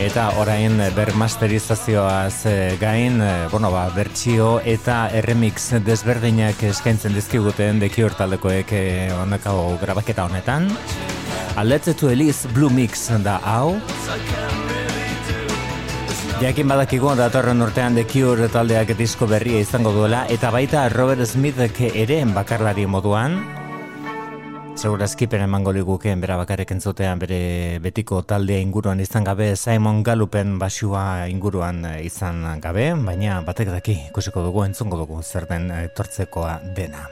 Eta 0.00 0.30
orain 0.40 0.80
bermasterizazioaz 0.96 2.46
eh, 2.46 2.76
gain, 2.80 3.20
eh, 3.20 3.48
bueno, 3.50 3.70
ba, 3.70 3.90
bertxio 3.92 4.60
eta 4.64 5.10
erremix 5.12 5.68
desberdinak 5.84 6.62
eskaintzen 6.64 7.12
dizkiguten 7.12 7.80
dekior 7.82 8.16
taldekoek 8.16 8.72
eh, 8.72 9.12
honekau 9.12 9.76
grabaketa 9.82 10.24
honetan. 10.24 10.70
Aletzetu 11.60 12.08
Eliz 12.08 12.46
Blue 12.54 12.72
Mix 12.72 13.10
da 13.22 13.36
hau. 13.44 13.76
Jakin 16.42 16.72
badakigu 16.72 17.12
datorren 17.14 17.60
urtean 17.62 17.94
The 17.94 18.06
Cure 18.08 18.48
taldeak 18.50 18.96
disko 18.98 19.28
berria 19.30 19.60
izango 19.60 19.92
duela 19.92 20.24
eta 20.32 20.50
baita 20.50 20.88
Robert 20.88 21.22
Smithek 21.28 21.84
ere 21.92 22.24
bakarlari 22.34 22.88
moduan. 22.88 23.61
Segurazki 24.72 25.26
peren 25.28 25.44
emango 25.44 25.70
ligukeen 25.76 26.22
bera 26.24 26.38
bakarrik 26.40 26.70
entzutean 26.72 27.20
bere 27.20 27.78
betiko 27.84 28.22
taldea 28.24 28.58
inguruan 28.64 29.02
izan 29.04 29.26
gabe 29.28 29.50
Simon 29.54 30.00
Gallupen 30.02 30.56
basua 30.58 31.28
inguruan 31.28 31.84
eh, 31.90 31.98
izan 32.08 32.40
gabe, 32.60 32.88
baina 32.96 33.42
batek 33.44 33.68
daki 33.76 33.98
ikusiko 34.08 34.42
dugu 34.48 34.64
entzungo 34.64 34.96
dugu 35.04 35.20
zer 35.22 35.46
den 35.50 35.70
etortzekoa 35.76 36.58
dena. 36.74 37.04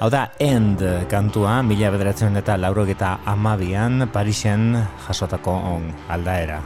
Hau 0.00 0.12
da, 0.12 0.26
End 0.38 0.84
kantua, 1.08 1.62
mila 1.64 1.90
bederatzen 1.92 2.36
eta 2.36 2.60
laurogeta 2.60 3.18
amabian 3.24 4.10
Parisen 4.12 4.74
jasotako 5.08 5.56
on 5.74 5.94
aldaera. 6.08 6.60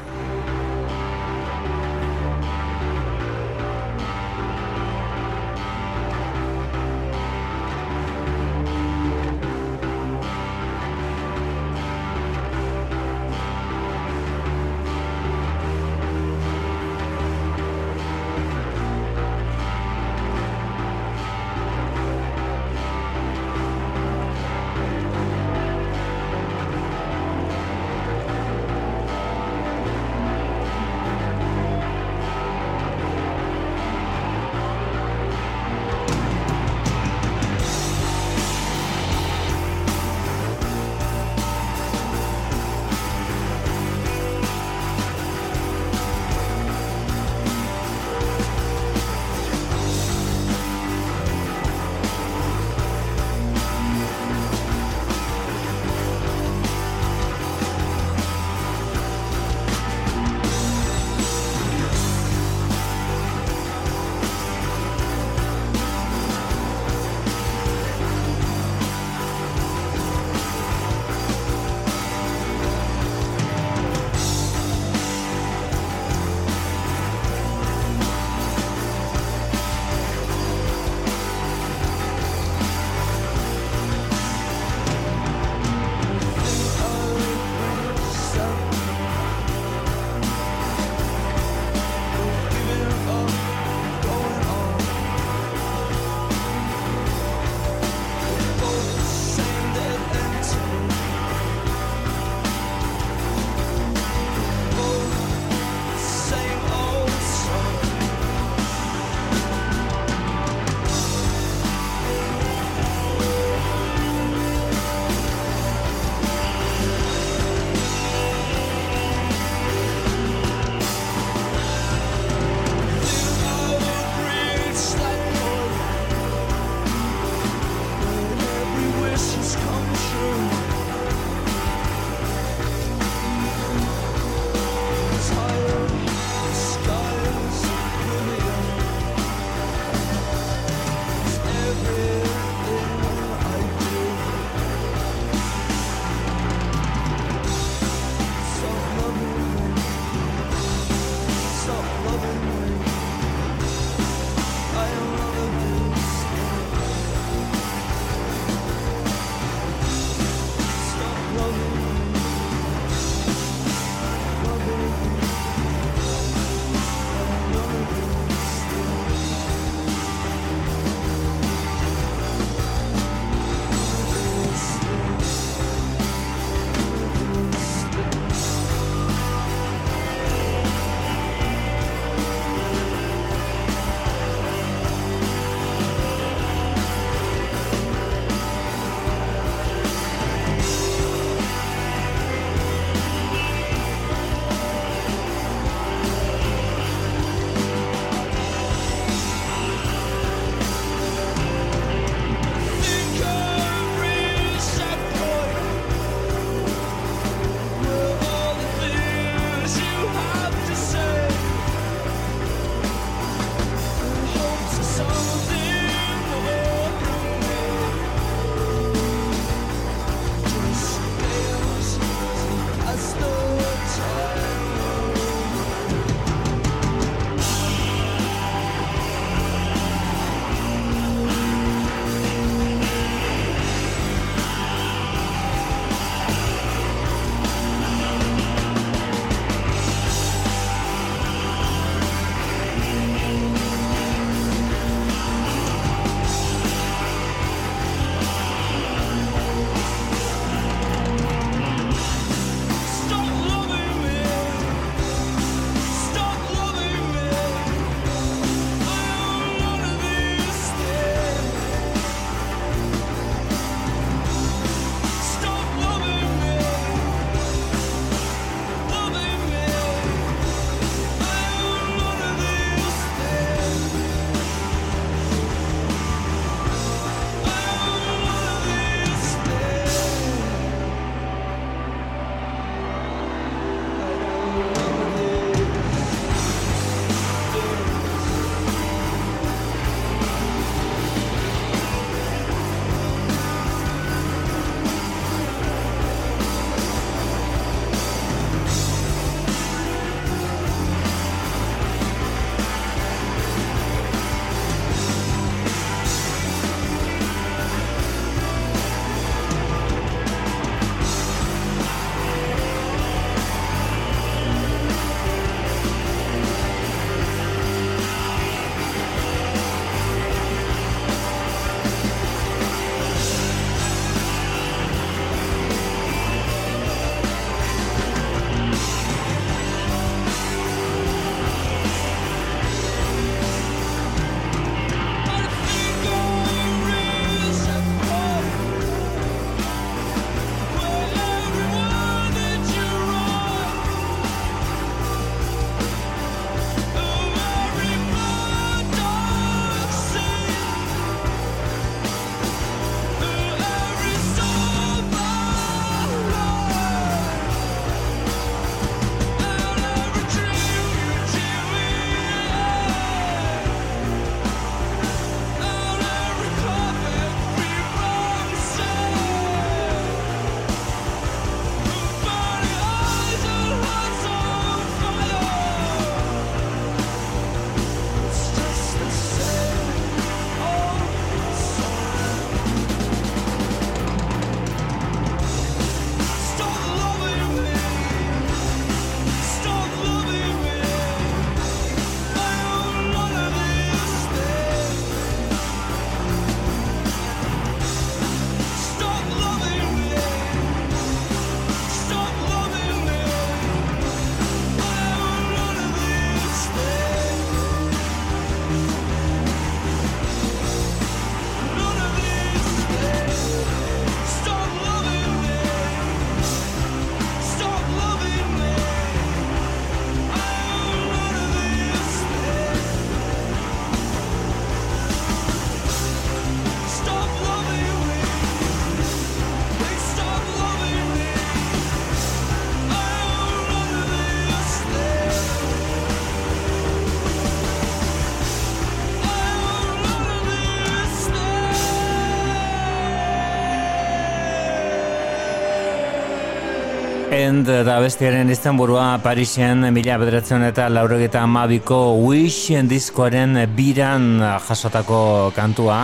End 447.55 447.69
da 447.87 448.01
bestiaren 448.03 448.49
izenburua 448.51 449.21
Parisen 449.23 449.87
mila 449.95 450.17
bederatzen 450.19 450.65
eta 450.67 450.89
laurogeta 450.91 451.45
amabiko 451.47 451.99
Wish 452.25 452.83
diskoaren 452.91 453.55
biran 453.79 454.27
jasotako 454.67 455.25
kantua. 455.55 456.01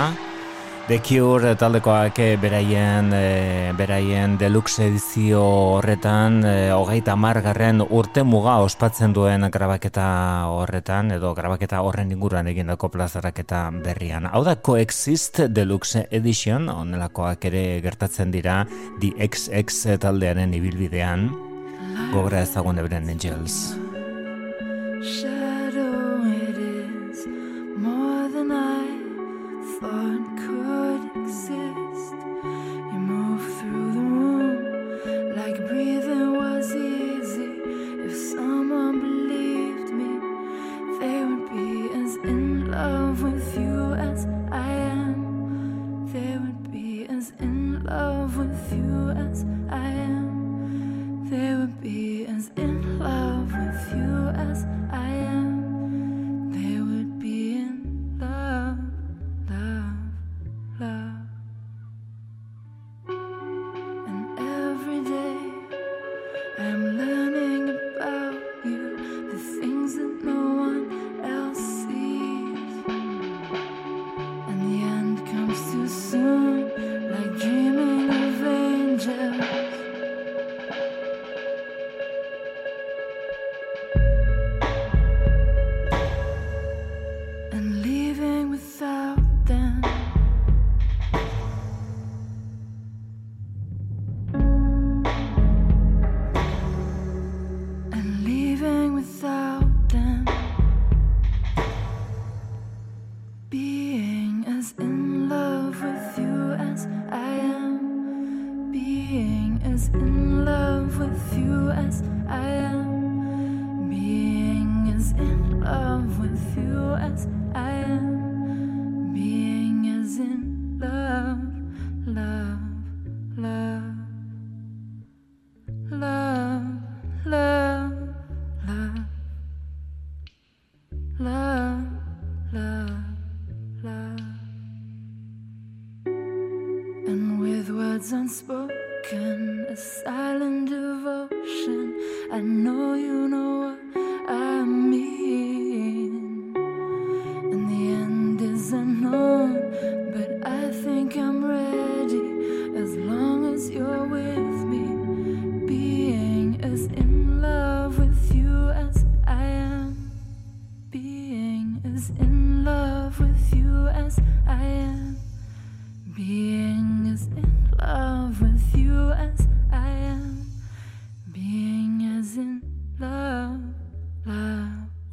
The 0.91 0.99
Cure 0.99 1.53
taldekoak 1.55 2.17
eh, 2.19 2.37
beraien, 2.43 3.13
e, 3.15 3.71
beraien 3.79 4.33
deluxe 4.41 4.89
edizio 4.89 5.39
horretan, 5.77 6.41
e, 6.43 6.55
hogeita 6.75 7.15
margarren 7.15 7.79
urte 7.85 8.25
muga 8.27 8.57
ospatzen 8.65 9.15
duen 9.15 9.47
grabaketa 9.55 10.09
horretan, 10.51 11.13
edo 11.15 11.31
grabaketa 11.39 11.79
horren 11.87 12.11
inguruan 12.11 12.51
egindako 12.51 12.91
plazaraketa 12.91 13.61
berrian. 13.85 14.27
Hau 14.27 14.43
da 14.43 14.57
Coexist 14.59 15.45
Deluxe 15.55 16.09
Edition, 16.11 16.67
onelakoak 16.75 17.47
ere 17.53 17.63
gertatzen 17.87 18.35
dira, 18.35 18.65
The 18.99 19.13
XX 19.15 19.95
taldearen 20.03 20.59
ibilbidean, 20.59 21.29
gogora 22.11 22.43
ezagun 22.43 22.83
ebren 22.83 23.07
Angels. 23.15 23.61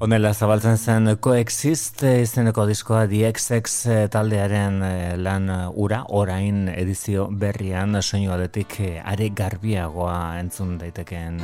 Honela 0.08 0.30
zabaltzen 0.32 0.78
zen 0.80 1.10
Coexist 1.20 2.00
izeneko 2.08 2.64
diskoa 2.70 3.02
DXX 3.12 3.74
eh, 3.92 4.06
taldearen 4.08 4.78
eh, 4.88 5.18
lan 5.20 5.52
ura, 5.76 6.00
orain 6.16 6.70
edizio 6.72 7.26
berrian 7.28 8.00
soinu 8.00 8.32
aletik 8.32 8.78
eh, 8.86 9.04
are 9.04 9.28
garbiagoa 9.36 10.40
entzun 10.40 10.78
daitekeen 10.80 11.44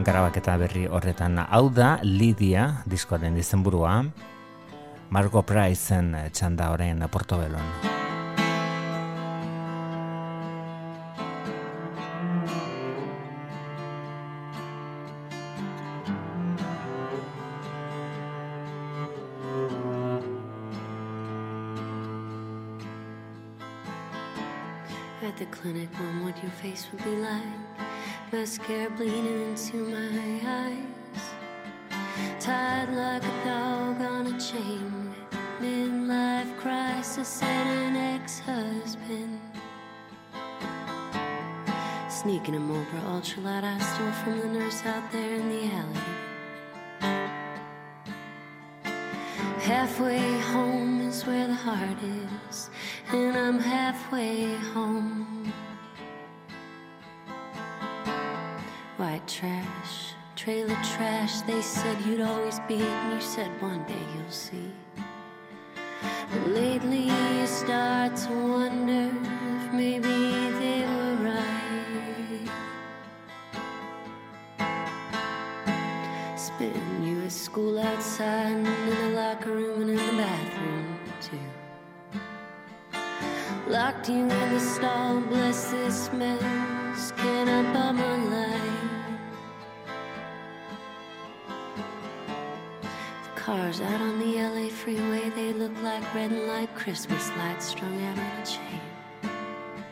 garabaketa 0.00 0.56
berri 0.64 0.88
horretan. 0.88 1.42
Hau 1.44 1.66
da 1.68 1.98
Lidia 2.00 2.70
diskoaren 2.88 3.36
izenburua, 3.36 3.98
Margo 5.12 5.44
Priceen 5.44 6.14
txanda 6.32 6.72
orain 6.72 7.04
Portobelon. 7.12 7.91
Sneaking 42.22 42.54
a 42.54 42.60
Marlboro 42.60 43.00
ultralight 43.00 43.64
I 43.64 43.76
stole 43.80 44.12
from 44.22 44.38
the 44.38 44.46
nurse 44.46 44.80
out 44.86 45.10
there 45.10 45.34
in 45.34 45.48
the 45.48 45.64
alley. 45.74 45.98
Halfway 49.58 50.38
home 50.52 51.00
is 51.00 51.26
where 51.26 51.48
the 51.48 51.54
heart 51.54 51.98
is, 52.48 52.70
and 53.08 53.36
I'm 53.36 53.58
halfway 53.58 54.54
home. 54.54 55.52
White 58.98 59.26
trash, 59.26 60.14
trailer 60.36 60.78
trash. 60.94 61.40
They 61.40 61.60
said 61.60 62.00
you'd 62.02 62.20
always 62.20 62.60
be, 62.68 62.76
and 62.76 63.14
you 63.14 63.20
said 63.20 63.50
one 63.60 63.82
day 63.86 64.04
you'll 64.14 64.30
see. 64.30 64.70
But 66.30 66.46
lately 66.50 67.08
you 67.08 67.46
start 67.48 68.14
to 68.14 68.30
wonder 68.30 69.10
if 69.56 69.72
maybe 69.72 70.21
school 77.52 77.78
outside, 77.78 78.50
and 78.50 78.66
in 78.66 79.12
the 79.12 79.20
locker 79.20 79.50
room, 79.50 79.82
and 79.82 79.90
in 79.90 79.96
the 79.96 80.12
bathroom 80.22 80.98
too. 81.20 81.38
Locked 83.68 84.08
you 84.08 84.20
in 84.20 84.28
the 84.28 84.58
stall, 84.58 85.20
bless 85.20 85.70
this 85.70 86.10
mess. 86.14 87.12
Can 87.18 87.50
I 87.50 87.62
buy 87.74 87.92
my 87.92 88.16
life? 88.36 88.88
The 93.24 93.40
Cars 93.40 93.82
out 93.82 94.00
on 94.00 94.18
the 94.18 94.40
LA 94.40 94.68
freeway, 94.70 95.28
they 95.36 95.52
look 95.52 95.76
like 95.82 96.02
red 96.14 96.32
and 96.32 96.46
light 96.46 96.74
Christmas 96.74 97.28
lights 97.36 97.66
strung 97.66 98.02
out 98.06 98.18
on 98.18 98.30
a 98.40 98.46
chain. 98.46 98.80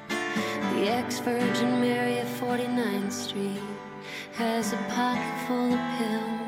The 0.08 0.88
ex-Virgin 0.88 1.78
Mary 1.78 2.20
of 2.20 2.28
49th 2.40 3.12
Street 3.12 3.61
has 4.32 4.72
a 4.72 4.78
pocket 4.88 5.46
full 5.46 5.74
of 5.74 5.98
pills. 5.98 6.39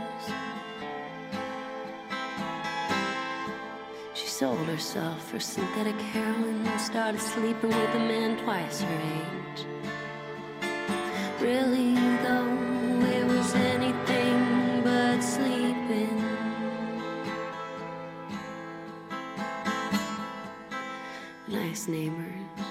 Sold 4.43 4.67
herself 4.67 5.31
for 5.31 5.39
synthetic 5.39 5.95
heroin 6.01 6.67
and 6.67 6.81
started 6.81 7.21
sleeping 7.21 7.71
with 7.71 7.95
a 7.95 7.99
man 8.01 8.37
twice 8.43 8.81
her 8.81 9.01
age. 9.21 9.67
Really, 11.41 11.95
though, 12.25 13.07
it 13.15 13.25
was 13.25 13.55
anything 13.55 14.83
but 14.83 15.21
sleeping. 15.21 16.25
Nice 21.47 21.87
neighbors. 21.87 22.67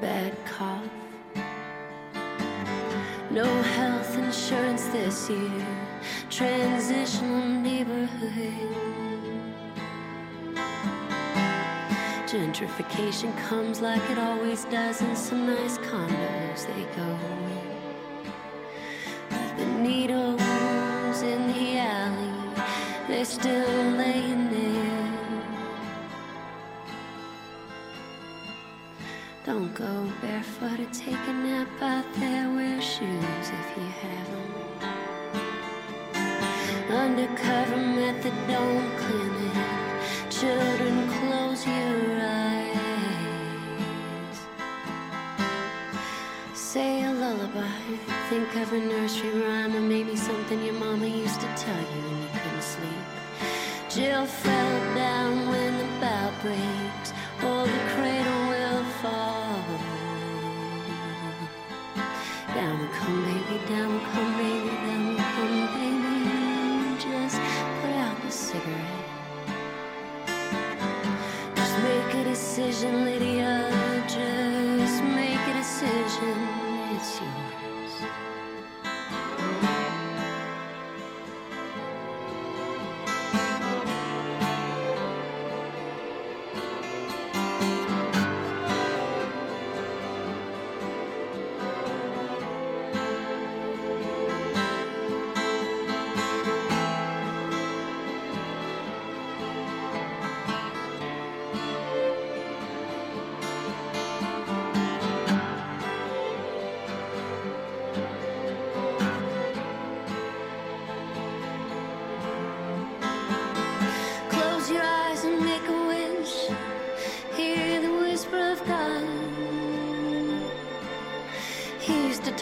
Bad 0.00 0.36
cough. 0.44 0.82
No 3.30 3.44
health 3.44 4.18
insurance 4.18 4.86
this 4.86 5.30
year. 5.30 5.77
Transitional 6.38 7.48
neighborhood. 7.62 8.70
Gentrification 12.28 13.36
comes 13.48 13.80
like 13.80 14.00
it 14.08 14.18
always 14.18 14.64
does 14.66 15.02
in 15.02 15.16
some 15.16 15.48
nice 15.48 15.78
condos 15.78 16.64
they 16.68 16.84
go 16.94 17.18
With 19.30 19.56
the 19.58 19.66
needles 19.82 21.22
in 21.22 21.48
the 21.48 21.78
alley, 21.78 22.62
they're 23.08 23.24
still 23.24 23.90
laying 23.96 24.48
there. 24.48 25.12
Don't 29.44 29.74
go 29.74 30.08
barefoot 30.22 30.78
or 30.78 30.92
take 30.92 31.18
a 31.26 31.32
nap 31.32 31.82
out 31.82 32.06
there. 32.20 32.48
Wear 32.48 32.80
shoes 32.80 33.48
if 33.60 33.76
you 33.76 33.82
have 33.82 34.30
them. 34.30 34.37
Undercover 36.90 37.76
methadone 37.76 38.96
clinic. 38.96 39.56
Children, 40.30 41.08
close 41.10 41.66
your 41.66 42.20
eyes. 42.22 42.78
Say 46.54 47.04
a 47.04 47.12
lullaby. 47.12 47.68
Think 48.30 48.56
of 48.56 48.72
a 48.72 48.78
nursery 48.78 49.40
rhyme 49.42 49.76
or 49.76 49.80
maybe 49.80 50.16
something 50.16 50.62
your 50.64 50.74
mama 50.74 51.06
used 51.06 51.40
to 51.40 51.46
tell 51.56 51.78
you 51.78 52.00
when 52.06 52.22
you 52.22 52.28
couldn't 52.32 52.62
sleep. 52.62 53.04
Jill 53.90 54.24
fell 54.24 54.94
down 54.94 55.48
when 55.50 55.76
the 55.78 55.88
breaks. 56.42 57.12
Oh, 57.42 57.64
the 57.66 57.80
cradle 57.92 58.42
will 58.52 58.84
fall. 59.02 59.64
Down 62.54 62.88
come, 62.92 63.24
baby, 63.24 63.56
down 63.68 64.00
come, 64.12 64.27
decision, 72.58 73.04
Lydia. 73.04 73.70
Just 74.08 75.04
make 75.04 75.38
a 75.38 75.54
decision. 75.54 76.47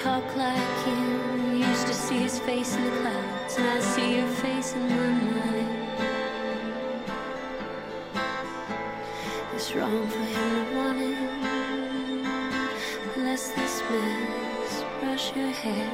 Talk 0.06 0.36
like 0.36 0.86
you. 0.86 1.02
Used 1.68 1.86
to 1.88 1.94
see 1.94 2.18
his 2.26 2.38
face 2.38 2.76
in 2.76 2.82
the 2.84 2.94
clouds, 3.00 3.54
and 3.58 3.66
I 3.76 3.80
see 3.92 4.08
your 4.18 4.32
face 4.44 4.68
in 4.74 4.82
my 4.96 5.10
mind. 5.36 5.72
It's 9.54 9.68
wrong 9.74 10.06
for 10.14 10.26
him 10.34 10.48
to 10.56 10.62
want 10.76 10.98
it. 11.10 11.18
Bless 13.16 13.42
this 13.58 13.74
mess. 13.90 14.72
Brush 15.00 15.26
your 15.38 15.52
hair. 15.62 15.90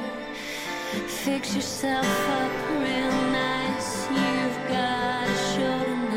Fix 1.23 1.55
yourself 1.55 2.11
up 2.39 2.53
real 2.83 3.15
nice. 3.45 3.89
You've 4.19 4.59
got 4.75 5.27
a 5.35 5.37
show. 5.51 6.12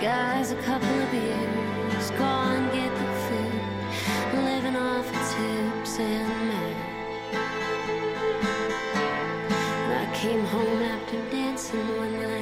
Guys 0.00 0.52
a 0.52 0.56
couple 0.56 0.88
of 0.88 1.10
beers, 1.10 2.10
go 2.12 2.24
and 2.24 2.70
get 2.72 2.90
the 2.94 3.06
food. 3.24 4.44
Living 4.44 4.76
off 4.76 5.06
of 5.06 5.12
tips 5.32 5.98
and 5.98 6.28
men. 6.48 6.76
I 9.90 10.10
came 10.14 10.44
home 10.44 10.82
after 10.82 11.18
dancing 11.30 11.88
one 11.96 12.20
night. 12.20 12.35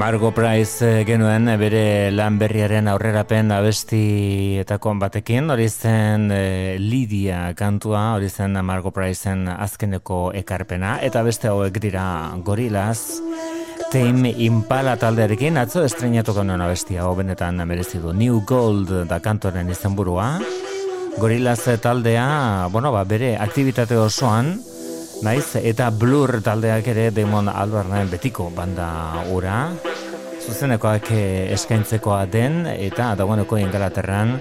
Margo 0.00 0.30
Price 0.32 0.80
eh, 0.80 1.04
genuen 1.04 1.44
bere 1.60 2.08
lan 2.08 2.38
berriaren 2.40 2.86
aurrerapen 2.88 3.50
abestietako 3.52 4.94
batekin, 4.96 5.52
hori 5.52 5.66
zen 5.68 6.30
eh, 6.32 6.78
Lidia 6.80 7.50
kantua, 7.52 8.14
hori 8.14 8.30
zen 8.32 8.56
Margo 8.64 8.94
Priceen 8.96 9.44
azkeneko 9.52 10.30
ekarpena, 10.40 10.94
eta 11.04 11.20
beste 11.20 11.50
hauek 11.52 11.76
dira 11.84 12.32
gorilaz, 12.40 13.20
Tame 13.92 14.32
Impala 14.40 14.96
taldearekin, 14.96 15.60
atzo 15.60 15.84
estrenatuko 15.84 16.46
nuen 16.48 16.64
abestia, 16.64 17.04
hau 17.04 17.12
benetan 17.20 17.60
merezi 17.68 18.00
du. 18.00 18.16
New 18.16 18.40
Gold 18.48 19.04
da 19.04 19.20
kantoren 19.20 19.68
izenburua, 19.68 20.30
Gorilaz 21.20 21.66
taldea, 21.82 22.70
bueno, 22.72 22.88
ba, 22.96 23.04
bere 23.04 23.34
aktivitate 23.36 24.00
osoan, 24.00 24.54
naiz, 25.20 25.58
eta 25.60 25.90
Blur 25.92 26.38
taldeak 26.40 26.88
ere 26.88 27.10
Damon 27.12 27.52
Albarnen 27.52 28.08
betiko 28.08 28.48
banda 28.56 28.88
ura, 29.28 29.66
zuzenekoak 30.50 31.10
eh, 31.14 31.52
eskaintzekoa 31.54 32.24
den, 32.30 32.64
eta 32.72 33.14
dagoeneko 33.18 33.60
ingalaterran, 33.60 34.38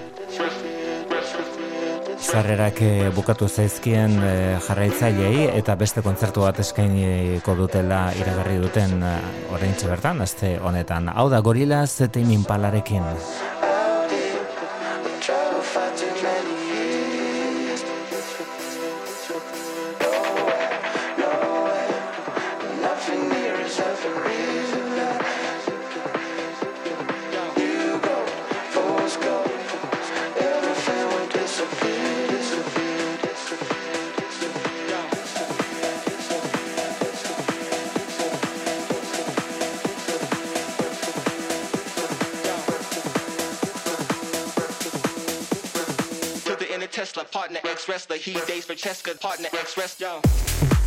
Zarrerak 2.29 2.81
eh, 2.85 3.07
bukatu 3.15 3.47
zaizkien 3.49 4.11
eh, 4.21 4.57
jarraitzailei 4.61 5.47
eta 5.57 5.73
beste 5.79 6.03
kontzertu 6.05 6.43
bat 6.45 6.59
eskainiko 6.61 7.55
dutela 7.57 8.03
iragarri 8.19 8.59
duten 8.61 9.01
oraintxe 9.55 9.89
bertan, 9.89 10.21
aste 10.25 10.57
honetan. 10.61 11.09
Hau 11.09 11.29
da 11.33 11.41
gorila 11.45 11.85
zetein 11.87 12.29
impalarekin. 12.35 13.07
Tesla, 46.91 47.23
partner 47.23 47.59
ex 47.63 47.87
wrestler. 47.87 48.17
He 48.17 48.33
dates 48.47 48.65
for 48.65 48.75
Cheska, 48.75 49.19
partner 49.19 49.49
ex 49.53 50.78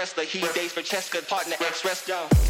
wrestler. 0.00 0.24
wrestler. 0.24 0.40
He 0.40 0.40
dates 0.54 0.72
for 0.72 0.80
Cheska, 0.80 1.26
partner 1.28 1.56
ex 1.60 1.84
wrestler. 1.84 2.49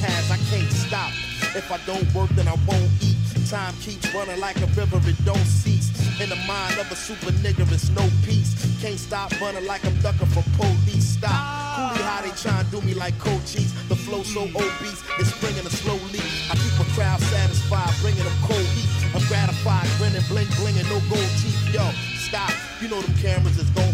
has. 0.00 0.30
I 0.30 0.38
can't 0.50 0.70
stop. 0.72 1.12
If 1.54 1.70
I 1.70 1.78
don't 1.86 2.06
work, 2.14 2.30
then 2.30 2.48
I 2.48 2.56
won't 2.66 2.90
eat. 3.00 3.16
Time 3.48 3.74
keeps 3.80 4.12
running 4.14 4.40
like 4.40 4.56
a 4.56 4.66
river, 4.72 4.98
it 5.04 5.24
don't 5.24 5.46
cease. 5.46 5.92
In 6.20 6.28
the 6.30 6.36
mind 6.46 6.78
of 6.78 6.90
a 6.90 6.96
super 6.96 7.32
nigga, 7.44 7.70
it's 7.72 7.90
no 7.90 8.08
peace. 8.24 8.54
Can't 8.80 8.98
stop 8.98 9.30
running 9.40 9.66
like 9.66 9.84
I'm 9.84 9.94
ducking 10.00 10.26
from 10.28 10.44
police. 10.56 11.18
Stop. 11.18 11.30
Coolie 11.30 12.02
how 12.02 12.22
they 12.22 12.30
tryin' 12.38 12.66
do 12.70 12.80
me 12.82 12.94
like 12.94 13.18
cold 13.18 13.44
cheese. 13.46 13.72
The 13.88 13.96
flow 13.96 14.22
so 14.22 14.44
obese, 14.44 15.02
it's 15.18 15.32
bringing 15.40 15.66
a 15.66 15.70
slow 15.70 15.98
leak. 16.12 16.26
I 16.50 16.54
keep 16.54 16.74
a 16.78 16.86
crowd 16.94 17.20
satisfied, 17.20 17.94
bringing 18.00 18.24
them 18.24 18.38
cold 18.42 18.66
heat. 18.74 18.90
I'm 19.14 19.22
gratified, 19.26 19.86
grinning, 19.98 20.22
bling, 20.28 20.50
blinging, 20.58 20.86
no 20.90 20.98
gold 21.10 21.30
teeth. 21.42 21.74
Yo, 21.74 21.84
stop. 22.18 22.50
You 22.80 22.88
know 22.88 23.00
them 23.00 23.14
cameras 23.18 23.58
is 23.58 23.70
gon' 23.70 23.93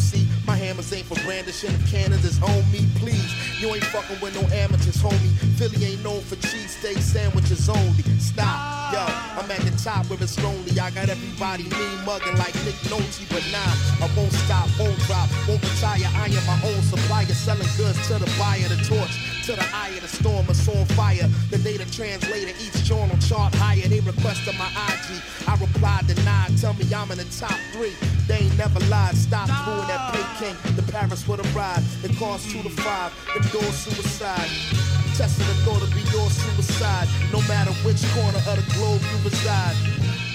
hammers 0.70 0.92
ain't 0.92 1.06
for 1.06 1.20
brandishing. 1.26 1.70
If 1.70 1.90
cannons 1.90 2.24
is 2.24 2.40
on 2.42 2.62
me, 2.70 2.86
please. 2.94 3.60
You 3.60 3.74
ain't 3.74 3.84
fucking 3.86 4.20
with 4.20 4.34
no 4.34 4.42
amateurs, 4.54 5.02
homie. 5.02 5.34
Philly 5.58 5.84
ain't 5.84 6.04
known 6.04 6.20
for 6.20 6.36
cheesesteak 6.36 6.98
sandwiches 6.98 7.68
only. 7.68 8.04
Stop, 8.20 8.79
yo. 8.92 9.04
I'm 9.38 9.50
at 9.50 9.60
the 9.62 9.74
top 9.82 10.06
where 10.10 10.20
it's 10.20 10.36
lonely. 10.42 10.78
I 10.78 10.90
got 10.90 11.08
everybody 11.08 11.64
mean 11.64 12.04
mugging 12.04 12.36
like 12.36 12.54
Nick 12.66 12.78
Nolte, 12.90 13.24
but 13.30 13.44
nah, 13.50 14.04
I 14.04 14.10
won't 14.16 14.32
stop, 14.32 14.68
won't 14.78 14.98
drop, 15.06 15.28
won't 15.48 15.62
retire. 15.62 16.10
I 16.14 16.26
am 16.26 16.44
my 16.46 16.58
own 16.68 16.82
supplier, 16.82 17.26
selling 17.26 17.68
goods 17.76 17.98
to 18.08 18.18
the 18.18 18.30
buyer, 18.38 18.68
the 18.68 18.78
torch 18.84 19.30
to 19.44 19.56
the 19.56 19.66
eye 19.74 19.88
of 19.96 20.02
the 20.02 20.08
storm, 20.08 20.46
it's 20.48 20.68
on 20.68 20.84
fire. 20.94 21.28
The 21.50 21.58
data 21.58 21.90
translator. 21.90 22.52
Each 22.60 22.84
journal 22.84 23.16
chart 23.18 23.54
higher, 23.54 23.88
they 23.88 24.00
requested 24.00 24.54
my 24.58 24.68
IG. 24.68 25.22
I 25.48 25.56
replied, 25.60 26.06
denied, 26.06 26.56
tell 26.58 26.74
me 26.74 26.84
I'm 26.94 27.10
in 27.10 27.18
the 27.18 27.24
top 27.24 27.58
three. 27.72 27.94
They 28.28 28.44
ain't 28.44 28.58
never 28.58 28.80
lied. 28.86 29.16
Stop 29.16 29.48
doing 29.48 29.88
that 29.88 30.12
big 30.12 30.26
king, 30.38 30.76
the 30.76 30.82
Paris 30.92 31.22
for 31.22 31.36
the 31.36 31.48
ride. 31.50 31.82
It 32.04 32.16
costs 32.16 32.52
two 32.52 32.62
to 32.62 32.70
five. 32.70 33.12
Them 33.34 33.42
doors 33.50 33.74
suicide. 33.74 34.89
Testing 35.20 35.46
the 35.48 35.54
thought 35.68 35.82
of 35.82 35.92
your 35.92 36.30
suicide. 36.30 37.06
No 37.30 37.42
matter 37.42 37.72
which 37.84 38.00
corner 38.16 38.38
of 38.38 38.56
the 38.56 38.64
globe 38.72 39.02
you 39.04 39.28
reside. 39.28 39.76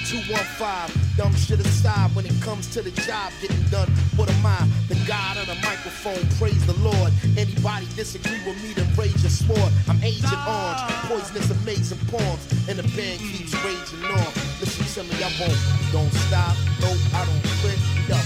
215, 0.05 1.17
dumb 1.17 1.33
shit 1.33 1.59
aside 1.59 2.13
when 2.13 2.23
it 2.27 2.39
comes 2.39 2.69
to 2.69 2.83
the 2.83 2.91
job 3.01 3.33
getting 3.41 3.65
done. 3.73 3.89
What 4.15 4.29
am 4.29 4.45
I? 4.45 4.61
The 4.87 4.93
god 5.07 5.37
of 5.37 5.47
the 5.47 5.55
microphone, 5.65 6.21
praise 6.37 6.61
the 6.69 6.77
Lord. 6.85 7.11
Anybody 7.33 7.89
disagree 7.97 8.37
with 8.45 8.61
me, 8.61 8.77
then 8.77 8.85
rage 8.93 9.17
your 9.25 9.33
sword. 9.33 9.73
I'm 9.89 9.97
Agent 10.05 10.37
Orange, 10.45 10.85
poisonous, 11.09 11.49
amazing 11.49 11.97
poems, 12.05 12.45
and 12.69 12.77
the 12.77 12.85
band 12.93 13.17
keeps 13.25 13.57
raging 13.65 14.05
on. 14.05 14.29
Listen 14.61 14.85
to 14.85 15.09
me, 15.09 15.17
I 15.17 15.33
won't, 15.41 15.57
don't 15.89 16.13
stop, 16.29 16.53
no, 16.85 16.93
I 17.17 17.25
don't 17.25 17.41
quit, 17.65 17.81
yo, 18.05 18.21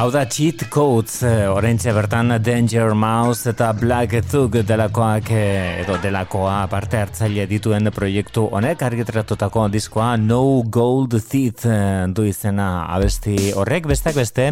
Hau 0.00 0.06
da 0.08 0.22
cheat 0.24 0.62
codes, 0.72 1.18
eh, 1.28 1.44
oraintxe 1.52 1.92
bertan 1.92 2.32
Danger 2.40 2.94
Mouse 2.96 3.50
eta 3.50 3.66
Black 3.76 4.14
Thug 4.30 4.54
delakoak 4.64 5.26
eh, 5.36 5.82
edo 5.82 5.98
delakoa 6.00 6.62
parte 6.72 6.96
hartzaile 6.96 7.44
dituen 7.44 7.90
proiektu 7.92 8.46
honek 8.48 8.80
argitratutako 8.80 9.66
diskoa 9.68 10.14
No 10.16 10.62
Gold 10.64 11.18
Teeth 11.20 11.66
eh, 11.68 12.06
du 12.16 12.24
izena 12.24 12.86
abesti 12.94 13.50
horrek, 13.52 13.90
besteak 13.92 14.16
beste 14.16 14.46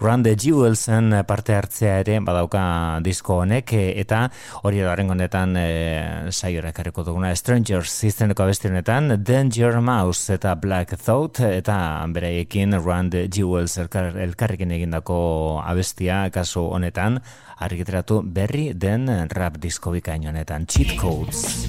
Run 0.00 0.24
the 0.24 0.32
Jewelsen 0.40 1.12
parte 1.28 1.52
hartzea 1.52 1.98
ere 2.00 2.16
badauka 2.24 2.64
disko 3.04 3.42
honek 3.42 3.74
eta 3.76 4.22
hori 4.62 4.80
edo 4.80 4.88
horren 4.88 5.12
honetan 5.12 5.52
e, 5.60 5.68
saiora 6.32 6.72
karriko 6.72 7.04
duguna. 7.04 7.34
Strangers 7.36 7.92
izeneko 8.08 8.46
abesti 8.46 8.72
honetan 8.72 9.18
Danger 9.20 9.82
Mouse 9.84 10.32
eta 10.38 10.56
Black 10.56 10.96
Thought 10.96 11.44
eta 11.44 11.76
beraiekin 12.08 12.80
Run 12.80 13.12
the 13.12 13.28
Jewels 13.28 13.76
elkar, 13.84 14.14
elkarrekin 14.16 14.72
egin 14.72 14.93
egindako 14.94 15.62
abestia 15.66 16.30
kasu 16.30 16.70
honetan 16.70 17.18
argiteratu 17.58 18.22
berri 18.22 18.72
den 18.74 19.08
rap 19.30 19.58
disko 19.58 19.90
bikain 19.90 20.26
honetan 20.26 20.66
cheat 20.66 20.94
codes 20.96 21.64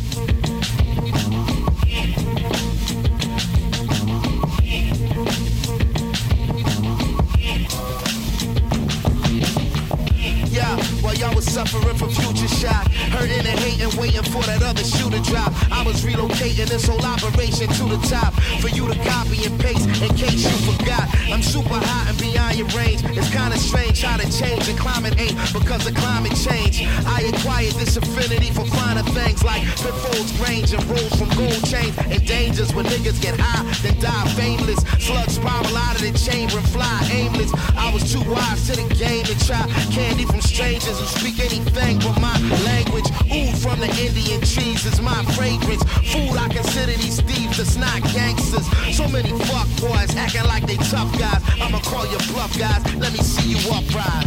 suffering 11.56 11.96
from 11.96 12.10
future 12.10 12.52
shock, 12.52 12.84
hurting 13.16 13.48
and 13.48 13.60
hating, 13.64 13.88
waiting 13.96 14.28
for 14.28 14.44
that 14.44 14.62
other 14.62 14.84
shoe 14.84 15.10
to 15.10 15.22
drop. 15.24 15.56
I 15.72 15.88
was 15.88 16.04
relocating 16.04 16.68
this 16.68 16.84
whole 16.86 17.00
operation 17.00 17.72
to 17.80 17.84
the 17.96 18.00
top 18.12 18.34
for 18.60 18.68
you 18.68 18.92
to 18.92 18.96
copy 19.08 19.40
and 19.48 19.56
paste 19.64 19.88
in 20.04 20.12
case 20.20 20.44
you 20.44 20.58
forgot. 20.68 21.08
I'm 21.32 21.42
super 21.42 21.80
hot 21.80 22.12
and 22.12 22.18
beyond 22.20 22.60
your 22.60 22.68
range. 22.76 23.08
It's 23.08 23.32
kinda 23.32 23.56
strange 23.56 24.02
how 24.02 24.18
to 24.18 24.28
change 24.28 24.68
and 24.68 24.78
climate 24.78 25.16
ain't 25.18 25.40
because 25.54 25.88
of 25.88 25.96
climate 25.96 26.36
change. 26.36 26.84
I 27.08 27.32
acquired 27.32 27.76
this 27.80 27.96
affinity 27.96 28.52
for 28.52 28.66
finer 28.76 29.08
things 29.16 29.42
like 29.42 29.64
pitfalls, 29.80 30.36
range, 30.44 30.74
and 30.74 30.84
rules 30.92 31.16
from 31.16 31.30
gold 31.40 31.64
chains 31.72 31.96
and 32.12 32.20
dangers 32.28 32.76
when 32.76 32.84
niggas 32.92 33.22
get 33.22 33.40
high, 33.40 33.64
then 33.80 33.96
die 34.04 34.28
fameless. 34.36 34.84
Slugs 35.00 35.36
spiral 35.40 35.78
out 35.78 35.96
of 35.96 36.02
the 36.04 36.12
chamber 36.20 36.58
and 36.60 36.68
fly 36.76 37.00
aimless. 37.16 37.52
I 37.80 37.94
was 37.94 38.12
too 38.12 38.24
wise 38.28 38.68
to 38.68 38.76
the 38.76 38.94
game 38.96 39.24
to 39.24 39.36
try 39.48 39.64
candy 39.96 40.26
from 40.26 40.42
strangers 40.42 41.00
speak 41.08 41.45
anything 41.46 42.00
but 42.00 42.20
my 42.20 42.38
language. 42.66 43.06
Ooh, 43.32 43.52
from 43.62 43.80
the 43.80 43.90
Indian 44.02 44.42
trees 44.42 44.86
is 44.86 45.02
my 45.02 45.24
fragrance. 45.38 45.84
Food, 46.12 46.38
I 46.38 46.48
consider 46.50 46.94
these 46.94 47.22
thieves, 47.22 47.60
it's 47.60 47.76
not 47.76 48.02
gangsters. 48.14 48.66
So 48.96 49.08
many 49.08 49.30
fuck 49.46 49.68
boys 49.80 50.16
acting 50.16 50.44
like 50.46 50.66
they 50.66 50.78
tough 50.78 51.12
guys. 51.20 51.42
I'ma 51.62 51.80
call 51.80 52.06
you 52.08 52.18
bluff 52.34 52.58
guys. 52.58 52.82
Let 52.96 53.14
me 53.14 53.20
see 53.20 53.50
you 53.54 53.60
uprise. 53.72 54.26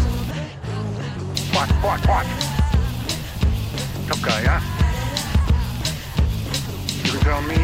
Tough 4.09 4.23
guy, 4.23 4.43
huh? 4.47 4.61
You 7.05 7.11
can 7.13 7.21
tell 7.21 7.43
me. 7.43 7.61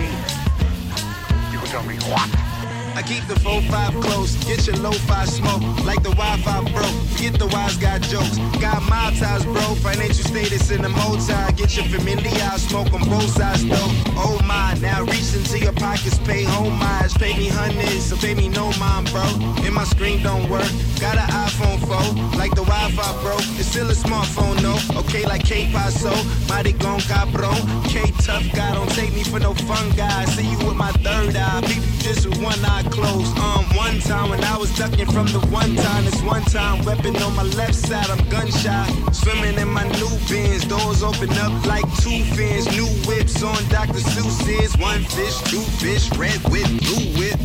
You 1.53 1.59
can 1.59 1.69
tell 1.69 1.85
me 1.85 1.97
what? 2.11 2.54
I 2.97 3.03
keep 3.03 3.27
the 3.27 3.35
4-5 3.35 4.03
close, 4.03 4.37
get 4.45 4.66
your 4.69 4.77
low-fi 4.77 5.25
smoke. 5.25 5.62
Like 5.85 6.03
the 6.05 6.15
Wi-Fi 6.15 6.61
broke, 6.71 6.95
get 7.19 7.39
the 7.39 7.49
wise 7.49 7.77
guy 7.77 7.99
jokes. 7.99 8.39
Got 8.62 8.83
my 8.89 9.12
ties 9.19 9.45
bro, 9.45 9.75
financial 9.83 10.25
status 10.25 10.71
in 10.71 10.83
the 10.83 10.89
multi 10.89 11.35
Get 11.57 11.77
your 11.77 11.87
familiar, 11.87 12.51
smoke 12.57 12.93
on 12.95 13.03
both 13.09 13.31
sides 13.31 13.66
though. 13.66 13.91
Oh 14.15 14.39
my, 14.45 14.75
now 14.81 15.03
reach 15.03 15.35
into 15.35 15.59
your 15.59 15.73
pockets, 15.73 16.19
pay 16.19 16.45
homage. 16.45 17.15
Pay 17.15 17.37
me 17.37 17.49
hundreds, 17.49 18.07
so 18.07 18.16
pay 18.16 18.35
me 18.35 18.49
no 18.49 18.71
mind 18.79 19.11
bro. 19.11 19.27
And 19.66 19.75
my 19.75 19.85
screen 19.85 20.23
don't 20.23 20.49
work, 20.49 20.71
got 21.01 21.19
an 21.19 21.29
iPhone 21.35 21.81
4 21.83 22.39
Like 22.39 22.55
the 22.55 22.62
Wi-Fi 22.62 23.23
broke, 23.23 23.47
it's 23.59 23.66
still 23.66 23.91
a 23.91 23.95
smartphone 23.95 24.62
no 24.62 24.79
Okay 25.01 25.27
like 25.27 25.45
K-Paso, 25.45 26.15
mighty 26.49 26.73
gon' 26.73 27.01
cabron 27.01 27.59
K-Tough 27.89 28.53
guy, 28.55 28.75
don't 28.75 28.91
take 28.91 29.12
me 29.15 29.25
for 29.25 29.41
no 29.41 29.53
fun 29.66 29.91
guy. 29.97 30.25
See 30.27 30.49
you 30.49 30.59
with 30.59 30.77
my 30.77 30.93
third 31.03 31.35
eye, 31.35 31.61
you 31.66 31.83
just 31.99 32.27
with 32.27 32.41
one 32.43 32.65
eye 32.65 32.84
close. 32.90 33.28
Um, 33.39 33.65
one 33.77 33.98
time 34.01 34.31
when 34.31 34.43
I 34.44 34.56
was 34.56 34.74
ducking 34.77 35.06
from 35.06 35.27
the 35.27 35.40
one 35.51 35.74
time, 35.77 36.05
this 36.05 36.20
one 36.23 36.43
time 36.44 36.85
weapon 36.85 37.16
on 37.16 37.35
my 37.36 37.43
left 37.43 37.74
side, 37.74 38.09
I'm 38.11 38.23
gunshot. 38.28 39.15
Swimming 39.15 39.59
in 39.59 39.69
my 39.69 39.85
new 39.98 40.11
bins, 40.28 40.65
doors 40.65 41.02
open 41.02 41.31
up 41.44 41.52
like 41.66 41.85
two 42.02 42.23
fins. 42.35 42.66
New 42.77 42.86
whips 43.09 43.43
on 43.43 43.56
Dr. 43.69 44.01
Seuss's. 44.01 44.77
One 44.78 45.02
fish, 45.05 45.36
two 45.51 45.65
fish, 45.81 46.11
red 46.16 46.39
whip, 46.51 46.66
blue 46.82 47.06
whip. 47.19 47.40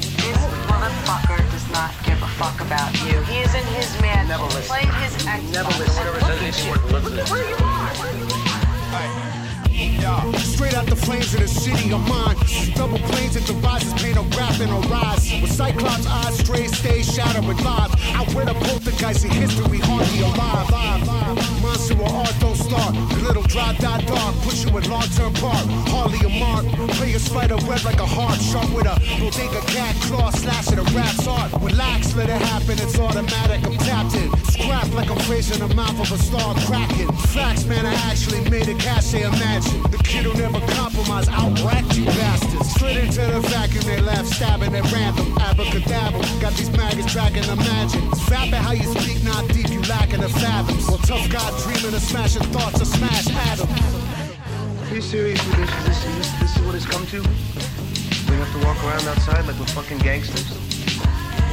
This 0.00 0.38
motherfucker 0.66 1.38
does 1.50 1.68
not 1.72 1.92
give 2.04 2.20
a 2.22 2.28
fuck 2.38 2.60
about 2.60 2.92
you. 3.04 3.20
He 3.22 3.40
is 3.40 3.54
in 3.54 3.66
his 3.74 4.00
man. 4.00 4.28
Never 4.28 4.44
listen. 4.44 4.62
Playing 4.62 4.92
his 5.02 5.14
Xbox. 5.24 5.52
Never 5.52 5.72
listen. 5.78 6.04
Look 6.06 6.42
at 6.42 6.64
you. 6.64 6.72
Look 6.92 7.30
where 7.30 7.48
you 7.48 7.56
are. 7.56 7.94
Where 7.94 8.16
you 8.16 8.24
are. 8.24 8.25
Yeah. 9.76 10.32
Straight 10.38 10.74
out 10.74 10.86
the 10.86 10.96
flames 10.96 11.34
of 11.34 11.40
the 11.40 11.48
city 11.48 11.92
of 11.92 12.00
mine. 12.08 12.36
Double 12.74 12.98
planes 13.10 13.36
and 13.36 13.46
devices 13.46 13.92
paint 14.02 14.16
a 14.16 14.22
rap 14.36 14.58
and 14.60 14.70
a 14.70 14.88
rise. 14.88 15.30
With 15.42 15.52
Cyclops 15.52 16.06
eyes, 16.06 16.38
straight 16.38 16.70
stay 16.70 16.98
with 17.46 17.60
live. 17.62 17.92
I 18.14 18.24
wear 18.34 18.46
the 18.46 18.54
poltergeist 18.54 19.24
in 19.24 19.30
history, 19.30 19.78
hardly 19.78 20.22
alive. 20.22 21.65
Monster 21.66 21.98
or 21.98 22.08
art 22.22 22.34
don't 22.38 22.54
start. 22.54 22.94
The 22.94 23.20
little 23.26 23.42
dry 23.42 23.74
dot 23.80 24.06
dark, 24.06 24.34
push 24.46 24.64
you 24.64 24.70
in 24.78 24.88
long 24.88 25.08
term 25.18 25.32
park. 25.34 25.66
Hardly 25.90 26.22
a 26.22 26.30
mark. 26.38 26.64
Play 26.94 27.12
a 27.14 27.18
spider 27.18 27.56
web 27.66 27.82
like 27.82 27.98
a 27.98 28.06
heart 28.06 28.40
sharp 28.40 28.70
with 28.70 28.86
a 28.86 28.94
bodega 29.18 29.60
cat 29.74 29.94
claw 30.06 30.30
slash 30.30 30.70
at 30.70 30.78
a 30.78 30.86
rap's 30.94 31.26
art. 31.26 31.50
Relax, 31.60 32.14
let 32.14 32.28
it 32.28 32.40
happen, 32.40 32.78
it's 32.78 32.98
automatic. 32.98 33.66
I'm 33.66 33.76
tapped 33.78 34.14
in. 34.14 34.30
Scrap 34.54 34.88
like 34.94 35.10
I'm 35.10 35.18
facing 35.26 35.58
the 35.66 35.74
mouth 35.74 35.98
of 35.98 36.12
a 36.12 36.18
star 36.22 36.54
cracking. 36.66 37.10
Facts, 37.34 37.64
man, 37.64 37.84
I 37.84 37.94
actually 38.10 38.48
made 38.48 38.68
a 38.68 38.74
cachet 38.74 39.22
imagine. 39.22 39.82
The 39.90 39.98
kid 39.98 40.26
will 40.26 40.38
never 40.38 40.60
compromise, 40.78 41.26
outrack 41.28 41.84
you 41.96 42.04
bastards. 42.04 42.70
Slid 42.78 42.96
into 42.96 43.26
the 43.26 43.40
vacuum, 43.50 43.84
they 43.84 44.00
left, 44.00 44.28
stabbing 44.28 44.74
at 44.74 44.86
random. 44.92 45.36
Abracadabra, 45.38 46.20
got 46.40 46.54
these 46.54 46.70
maggots 46.70 47.12
dragging 47.12 47.44
imagine. 47.44 48.06
It's 48.12 48.22
vapid 48.28 48.54
how 48.54 48.72
you 48.72 48.86
speak, 48.94 49.22
not 49.24 49.48
deep, 49.48 49.68
you 49.68 49.82
lacking 49.82 50.20
the 50.20 50.28
fathoms. 50.28 50.86
Well, 50.86 50.98
tough 50.98 51.28
guy 51.28 51.50
dreaming 51.66 51.94
of 51.94 52.00
smashing 52.00 52.42
thoughts 52.52 52.80
of 52.80 52.86
smash 52.86 53.26
atoms. 53.28 54.88
Are 54.88 54.94
you 54.94 55.00
serious 55.00 55.44
with 55.46 55.56
this? 55.56 55.70
This, 55.84 56.04
this, 56.04 56.30
this 56.40 56.56
is 56.56 56.62
what 56.62 56.74
it's 56.76 56.86
come 56.86 57.04
to? 57.06 57.20
We 58.30 58.36
have 58.36 58.52
to 58.52 58.64
walk 58.64 58.82
around 58.84 59.06
outside 59.08 59.46
like 59.46 59.58
we're 59.58 59.66
fucking 59.66 59.98
gangsters? 59.98 60.46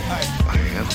I 0.09 0.21
am. 0.75 0.87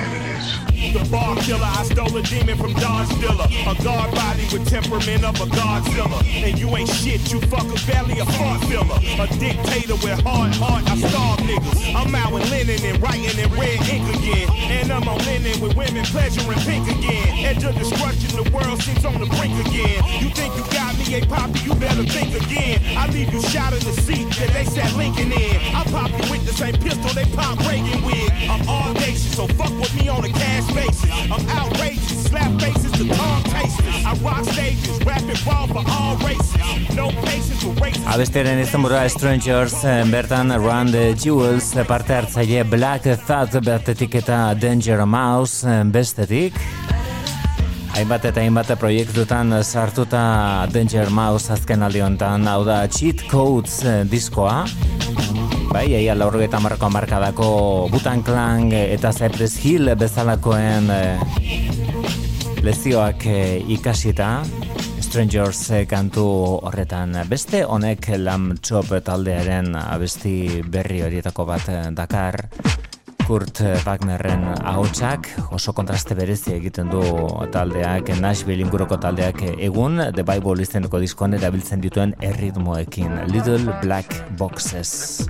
And 0.00 0.12
it 0.16 0.24
is. 0.38 0.71
The 0.90 1.08
bar 1.10 1.36
killer, 1.36 1.62
I 1.62 1.84
stole 1.84 2.16
a 2.16 2.22
demon 2.22 2.58
from 2.58 2.74
Don 2.74 3.06
Stiller. 3.06 3.46
A 3.70 3.74
guard 3.82 4.10
body 4.14 4.42
with 4.50 4.66
temperament 4.66 5.22
of 5.22 5.38
a 5.40 5.46
Godzilla. 5.46 6.18
And 6.42 6.58
you 6.58 6.68
ain't 6.76 6.90
shit, 6.90 7.32
you 7.32 7.40
fuck 7.46 7.62
a 7.70 7.78
belly, 7.86 8.18
a 8.18 8.26
fart 8.26 8.60
filler. 8.66 8.98
A 9.22 9.26
dictator 9.38 9.94
with 10.02 10.18
hard 10.26 10.52
heart, 10.58 10.82
I 10.90 10.98
starve 10.98 11.38
niggas. 11.46 11.94
I'm 11.94 12.12
out 12.14 12.32
with 12.32 12.50
linen 12.50 12.82
and 12.82 13.00
writing 13.00 13.38
in 13.38 13.48
red 13.54 13.78
ink 13.86 14.10
again. 14.10 14.50
And 14.74 14.90
I'm 14.90 15.06
on 15.06 15.18
linen 15.24 15.60
with 15.62 15.76
women 15.76 16.04
pleasuring 16.06 16.58
pink 16.66 16.90
again. 16.90 17.46
Edge 17.46 17.62
of 17.62 17.78
destruction, 17.78 18.34
the 18.34 18.50
world 18.50 18.82
seems 18.82 19.04
on 19.04 19.20
the 19.22 19.30
brink 19.38 19.54
again. 19.64 20.02
You 20.18 20.34
think 20.34 20.50
you 20.58 20.64
got 20.74 20.98
me, 20.98 21.14
a 21.14 21.24
poppy, 21.24 21.60
you 21.60 21.74
better 21.78 22.02
think 22.02 22.34
again. 22.34 22.82
I 22.98 23.06
leave 23.14 23.32
you 23.32 23.40
shot 23.54 23.72
in 23.72 23.80
the 23.86 23.94
seat 24.02 24.26
that 24.42 24.50
they 24.52 24.64
sat 24.64 24.92
Lincoln 24.96 25.30
in. 25.30 25.56
I 25.78 25.86
pop 25.94 26.10
you 26.10 26.26
with 26.26 26.44
the 26.44 26.52
same 26.52 26.74
pistol 26.74 27.14
they 27.14 27.24
pop 27.38 27.56
Reagan 27.70 28.02
with. 28.02 28.32
I'm 28.50 28.66
audacious, 28.68 29.36
so 29.36 29.46
fuck 29.54 29.70
with 29.78 29.94
me 29.94 30.08
on 30.08 30.22
the 30.22 30.28
cash 30.28 30.71
basis. 30.74 31.04
I'm 31.30 31.44
outrageous 31.58 32.24
slap 32.24 32.52
faces 32.60 32.92
to 32.92 33.04
tongue 33.08 33.44
tasters. 33.44 34.04
I 34.04 34.12
rock 34.22 34.44
stages, 34.44 34.98
rapping 35.04 35.40
raw 35.46 35.66
for 35.66 35.84
all 35.86 36.16
races. 36.26 36.96
No 36.96 37.08
patience 37.24 37.62
for 37.62 37.74
races. 37.82 38.06
Abestiaren 38.06 38.58
izenburua 38.60 39.08
Strangers, 39.08 39.84
eh, 39.84 40.04
bertan 40.10 40.52
Run 40.52 40.90
the 40.92 41.14
Jewels, 41.14 41.76
eh, 41.76 41.84
parte 41.84 42.14
hartzaile 42.14 42.64
Black 42.64 43.02
Thought 43.26 43.60
bertetik 43.64 44.14
eta 44.14 44.54
Danger 44.54 45.06
Mouse 45.06 45.64
eh, 45.68 45.84
bestetik. 45.84 46.58
Hainbat 47.92 48.24
eta 48.24 48.40
hainbat 48.40 48.72
proiektutan 48.80 49.52
sartuta 49.62 50.66
Danger 50.72 51.10
Mouse 51.10 51.52
azken 51.52 51.82
aldi 51.82 52.00
honetan, 52.00 52.46
hau 52.48 52.64
da 52.64 52.86
Cheat 52.88 53.26
Codes 53.28 53.82
diskoa. 54.08 54.62
Bai, 55.72 55.94
eia 55.96 56.12
laurgeta 56.12 56.58
marko 56.60 56.90
markadako 56.92 57.46
Butan 57.88 58.20
Clan 58.20 58.66
eta 58.76 59.08
Cypress 59.16 59.56
Hill 59.64 59.88
bezalakoen 59.96 60.90
eh, 60.92 61.16
lezioak 62.60 63.24
eh, 63.24 63.64
ikasita. 63.72 64.42
Strangers 65.00 65.62
eh, 65.72 65.86
kantu 65.88 66.26
horretan 66.68 67.16
beste 67.30 67.64
honek 67.64 68.10
Lamb 68.20 68.60
Chop 68.60 68.92
taldearen 69.00 69.72
abesti 69.80 70.60
berri 70.68 71.00
horietako 71.08 71.48
bat 71.48 71.72
dakar. 71.96 72.42
Kurt 73.26 73.60
Wagnerren 73.86 74.44
ahotsak 74.66 75.28
oso 75.54 75.72
kontraste 75.76 76.16
berezi 76.18 76.54
egiten 76.56 76.90
du 76.92 77.02
taldeak 77.54 78.10
Nashville 78.20 78.64
inguruko 78.64 78.98
taldeak 79.02 79.44
egun 79.52 80.00
The 80.16 80.24
Bible 80.26 80.66
izeneko 80.66 81.00
diskoan 81.02 81.38
erabiltzen 81.38 81.84
dituen 81.84 82.16
erritmoekin 82.20 83.22
Little 83.32 83.78
Black 83.82 84.18
Boxes 84.38 85.26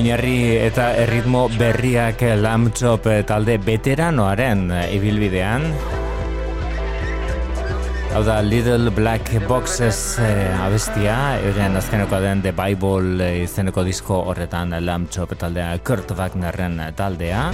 Oinarri 0.00 0.56
eta 0.56 0.94
erritmo 0.96 1.42
berriak 1.60 2.22
Lamb 2.40 2.70
Chop 2.72 3.04
talde 3.28 3.58
veteranoaren 3.60 4.62
ibilbidean 4.96 5.66
Hau 8.14 8.22
da 8.24 8.38
Little 8.40 8.94
Black 8.96 9.28
Boxes 9.44 10.00
eh, 10.24 10.48
abestia, 10.64 11.18
euren 11.44 11.76
azkeneko 11.76 12.16
den 12.24 12.40
The 12.40 12.56
Bible 12.56 13.20
eh, 13.26 13.44
izeneko 13.44 13.84
disko 13.84 14.22
horretan 14.32 14.72
Lamb 14.80 15.12
Chop 15.12 15.36
taldea, 15.36 15.76
Kurt 15.84 16.16
Wagnerren 16.16 16.80
taldea. 16.96 17.50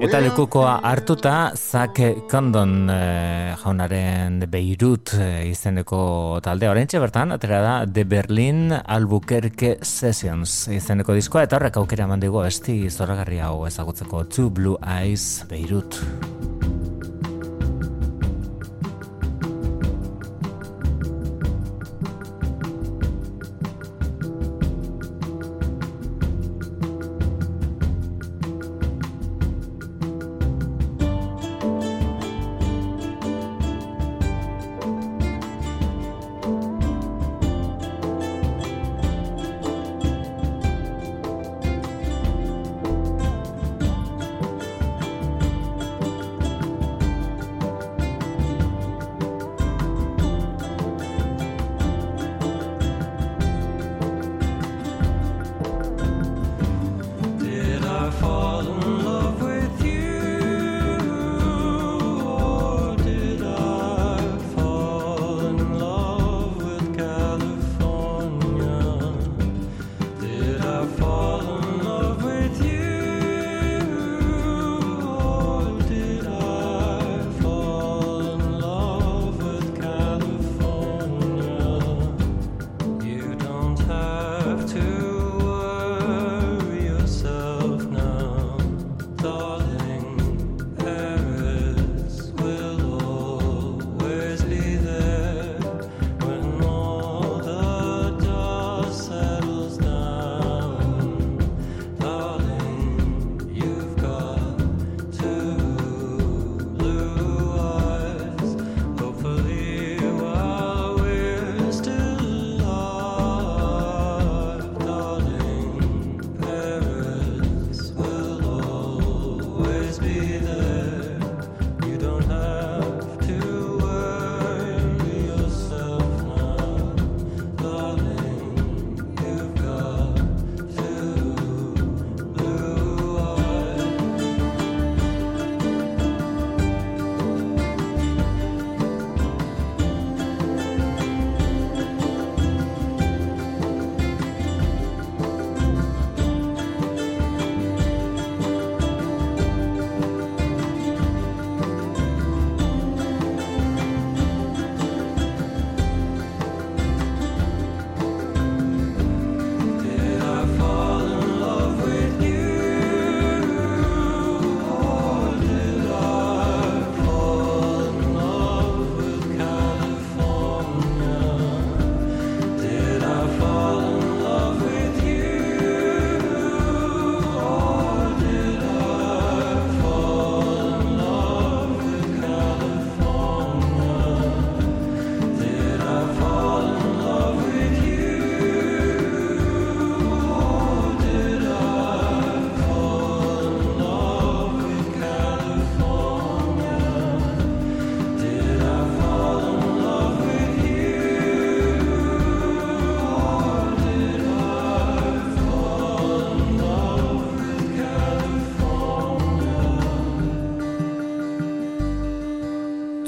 Eta 0.00 0.16
lekukoa 0.24 0.78
hartuta 0.88 1.52
Zack 1.52 1.98
Condon 2.30 2.88
eh, 2.88 3.52
jaunaren 3.60 4.38
Beirut 4.48 5.12
eh, 5.18 5.50
izeneko 5.50 6.40
taldea. 6.40 6.70
Horentxe 6.72 7.02
bertan, 7.02 7.36
atera 7.36 7.60
da 7.60 7.74
The 7.84 8.06
Berlin 8.08 8.72
Albuquerque 8.80 9.76
Sessions 9.84 10.72
izeneko 10.72 11.18
diskoa, 11.18 11.44
eta 11.44 11.60
horrek 11.60 11.76
aukera 11.82 12.08
mandigo 12.08 12.46
esti 12.48 12.80
zoragarri 12.88 13.44
hau 13.44 13.66
ezagutzeko 13.68 14.24
Two 14.32 14.48
Blue 14.48 14.80
Eyes 14.80 15.44
Beirut. 15.52 16.00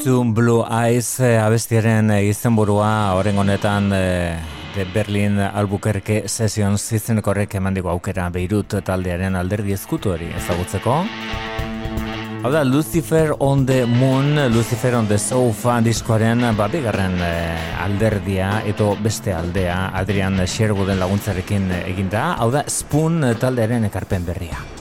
Two 0.03 0.25
Blue 0.25 0.65
Eyes 0.69 1.21
eh, 1.21 1.39
abestiaren 1.39 2.11
eh, 2.11 2.25
izenburua 2.27 3.15
horren 3.15 3.37
honetan 3.39 3.93
eh, 3.95 4.35
The 4.75 4.87
Berlin 4.91 5.39
Albuquerque 5.39 6.25
Sessions 6.27 6.89
izeneko 6.97 7.31
horrek 7.31 7.55
eman 7.61 7.77
digu 7.79 7.93
aukera 7.93 8.25
Beirut 8.35 8.75
taldearen 8.83 9.39
alderdi 9.39 9.77
ezkutu 9.77 10.11
hori 10.17 10.33
ezagutzeko. 10.41 10.97
Hau 12.43 12.51
da, 12.51 12.65
Lucifer 12.67 13.37
on 13.39 13.63
the 13.67 13.87
Moon, 13.87 14.35
Lucifer 14.51 14.97
on 14.99 15.07
the 15.07 15.21
Sofa 15.23 15.79
diskoaren 15.81 16.49
ba, 16.59 16.67
bigarren 16.67 17.15
eh, 17.23 17.79
alderdia 17.85 18.65
eto 18.67 18.97
beste 18.99 19.31
aldea 19.39 19.93
Adrian 20.03 20.43
Sherwooden 20.43 20.99
laguntzarekin 20.99 21.71
eginda. 21.85 22.33
Hau 22.43 22.51
da, 22.51 22.67
Spoon 22.67 23.23
taldearen 23.39 23.87
ekarpen 23.93 24.27
berria. 24.27 24.72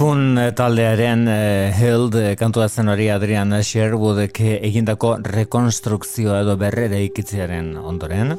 Spoon 0.00 0.38
taldearen 0.56 1.26
uh, 1.28 1.74
Hild 1.76 2.14
eh, 2.16 2.30
kantua 2.40 2.70
zen 2.72 2.88
hori 2.88 3.10
Adrian 3.12 3.52
Sherwoodek 3.60 4.38
egindako 4.40 5.10
rekonstrukzioa 5.20 6.38
edo 6.40 6.54
berrere 6.56 7.02
ikitzearen 7.04 7.74
ondoren. 7.76 8.32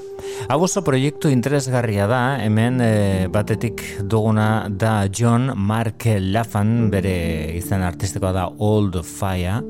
Hau 0.50 0.58
oso 0.66 0.82
proiektu 0.82 1.30
interesgarria 1.30 2.08
da, 2.10 2.24
hemen 2.42 2.82
eh, 2.82 3.28
batetik 3.30 3.86
duguna 4.02 4.72
da 4.74 5.04
John 5.06 5.52
Mark 5.54 6.08
Lafan, 6.34 6.90
bere 6.90 7.14
izan 7.60 7.86
artistikoa 7.86 8.34
da 8.40 8.50
Old 8.58 8.98
Fire, 9.06 9.62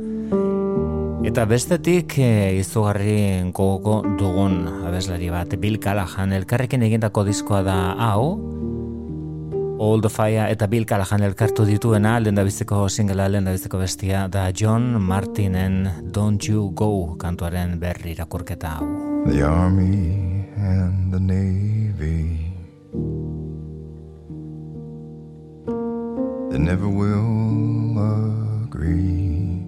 Eta 1.27 1.43
bestetik 1.45 2.15
e, 2.17 2.55
izugarri 2.57 3.51
gogoko 3.53 3.99
dugun 4.17 4.63
abeslari 4.87 5.27
bat, 5.29 5.51
Bill 5.59 5.77
Callahan, 5.83 6.31
elkarrekin 6.39 6.87
egindako 6.87 7.27
diskoa 7.27 7.59
da 7.67 7.75
hau, 8.07 8.23
All 9.81 9.99
the 9.99 10.09
Fire 10.09 10.45
eta 10.53 10.67
Bill 10.69 10.85
Callahan 10.85 11.23
elkartu 11.25 11.63
dituena, 11.65 12.19
lehen 12.21 12.35
da 12.37 12.43
biziko 12.45 12.83
singela, 12.85 13.25
lehen 13.33 13.47
da 13.47 13.53
biziko 13.55 13.79
bestia, 13.81 14.27
da 14.29 14.43
John 14.53 14.99
Martynen 15.01 16.11
Don't 16.13 16.45
You 16.45 16.67
Go 16.77 17.15
kantuaren 17.17 17.79
berri 17.81 18.13
irakurketa 18.13 18.75
hau. 18.75 18.85
The 19.25 19.41
Army 19.41 20.45
and 20.55 21.11
the 21.11 21.19
Navy 21.19 22.53
They 26.51 26.59
never 26.59 26.87
will 26.87 27.97
agree 28.61 29.65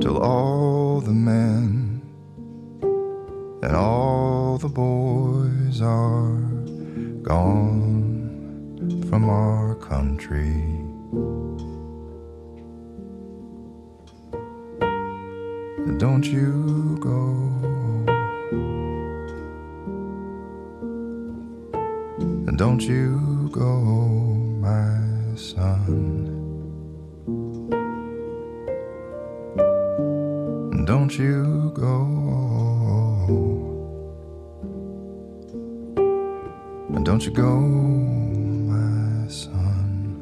till 0.00 0.16
all 0.16 1.02
the 1.02 1.12
men 1.12 1.83
and 3.64 3.74
all 3.74 4.58
the 4.58 4.68
boys 4.68 5.80
are 5.80 6.36
gone 7.22 9.06
from 9.08 9.30
our 9.30 9.74
country. 9.76 10.52
Don't 15.98 16.26
you 16.26 16.98
go. 17.00 17.20
Don't 22.56 22.82
you 22.82 23.48
go, 23.50 23.70
my 24.60 25.36
son. 25.36 26.34
don't 30.84 31.18
you 31.18 31.72
go. 31.74 32.43
And 36.94 37.04
don't 37.04 37.24
you 37.24 37.32
go, 37.32 37.58
my 37.58 39.28
son. 39.28 40.14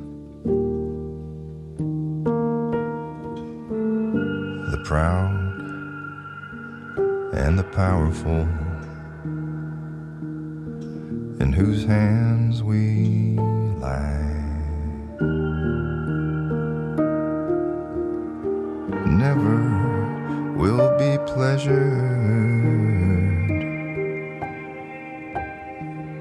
The 4.71 4.79
proud 4.83 5.61
and 7.35 7.59
the 7.59 7.65
powerful, 7.65 8.49
in 11.41 11.53
whose 11.53 11.85
hands 11.85 12.63
we 12.63 13.37
lie. 13.79 14.19
Never 19.07 20.55
will 20.57 20.97
be 20.99 21.19
pleasured 21.31 22.52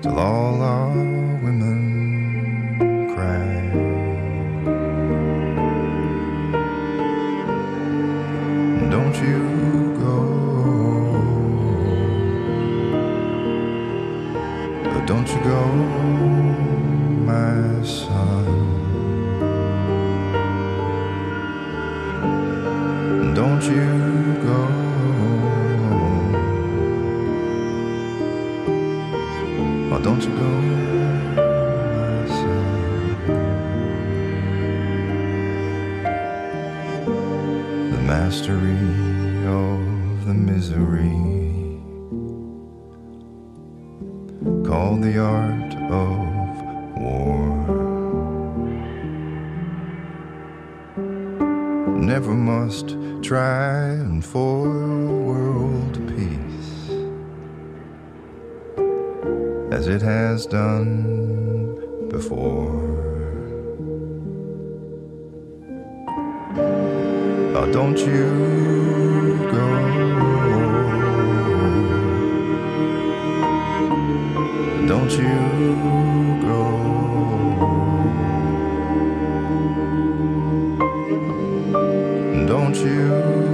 till 0.02 0.18
all 0.18 0.62
our 0.62 0.90
women 1.44 1.80
cry. 3.14 3.46
Don't 8.90 9.16
you 9.22 9.40
go, 10.02 10.18
don't 15.06 15.28
you 15.30 15.40
go, 15.44 15.66
my 17.30 17.84
son. 17.84 18.46
Don't 23.36 23.64
you 23.64 24.31
mastery 38.32 38.80
of 39.46 40.26
the 40.26 40.34
misery 40.34 41.20
called 44.66 45.04
the 45.04 45.18
art 45.20 45.74
of 45.92 46.18
war. 46.96 47.44
Never 51.98 52.34
must 52.34 52.96
try 53.22 53.90
and 53.90 54.24
for 54.24 54.70
world 55.28 55.96
peace. 56.08 56.90
as 59.74 59.88
it 59.88 60.02
has 60.02 60.46
done 60.46 62.08
before. 62.08 62.91
Don't 67.70 67.98
you 68.00 69.38
go. 69.52 69.68
Don't 74.88 75.12
you 75.12 75.36
go. 76.42 76.62
Don't 82.48 82.76
you 82.76 83.51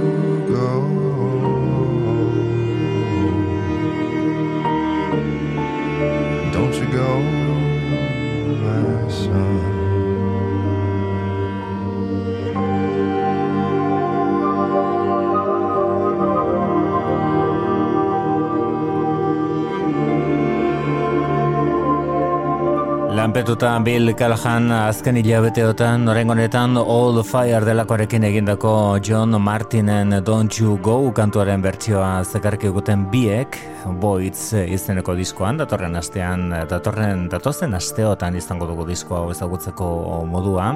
Lanpetuta 23.38 23.78
Bill 23.78 24.10
Callahan 24.18 24.64
azken 24.74 25.14
hilabeteotan, 25.20 26.02
noren 26.08 26.32
honetan 26.32 26.74
All 26.76 27.14
the 27.14 27.22
Fire 27.22 27.60
delakoarekin 27.62 28.24
egindako 28.26 28.98
John 28.98 29.38
Martinen 29.38 30.10
Don't 30.26 30.58
You 30.58 30.74
Go 30.82 31.12
kantuaren 31.14 31.62
bertsioa 31.62 32.24
zekarki 32.24 32.66
guten 32.74 33.06
biek, 33.12 33.60
Boitz 34.02 34.58
izeneko 34.58 35.14
diskoan, 35.14 35.62
datorren 35.62 35.94
astean, 35.94 36.50
datorren 36.66 37.28
datozen 37.30 37.78
asteotan 37.78 38.34
izango 38.34 38.66
dugu 38.66 38.90
diskoa 38.90 39.28
ezagutzeko 39.30 39.86
modua. 40.26 40.72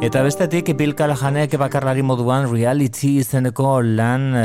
Eta 0.00 0.22
bestetik 0.24 0.70
Bill 0.78 0.94
Callahanek 0.96 1.58
bakarlari 1.60 2.00
moduan 2.00 2.46
reality 2.48 3.18
izeneko 3.20 3.82
lan 3.84 4.30
e, 4.32 4.44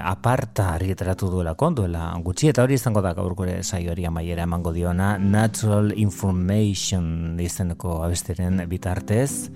aparta 0.00 0.70
argiteratu 0.78 1.28
duela 1.28 1.52
konduela 1.60 2.06
gutxi 2.24 2.48
eta 2.48 2.64
hori 2.64 2.78
izango 2.80 3.02
da 3.04 3.12
gaur 3.12 3.34
gure 3.36 3.58
saioari 3.60 4.08
amaiera 4.08 4.46
emango 4.48 4.72
diona 4.72 5.18
Natural 5.20 5.92
Information 6.00 7.36
izeneko 7.36 7.98
abestiren 8.06 8.64
bitartez. 8.64 9.50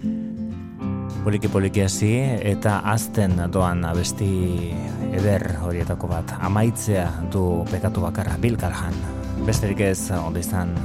Poliki 1.25 1.49
poliki 1.49 1.81
hasi 1.81 2.13
eta 2.53 2.83
azten 2.85 3.41
doan 3.49 3.87
abesti 3.89 4.29
eder 5.17 5.49
horietako 5.65 6.13
bat. 6.13 6.37
Amaitzea 6.45 7.09
du 7.33 7.65
pekatu 7.73 8.05
bakarra 8.05 8.37
Bill 8.37 8.61
Callahan. 8.61 9.01
Besterik 9.49 9.81
ez 9.81 10.11
ondo 10.13 10.45
izan 10.45 10.77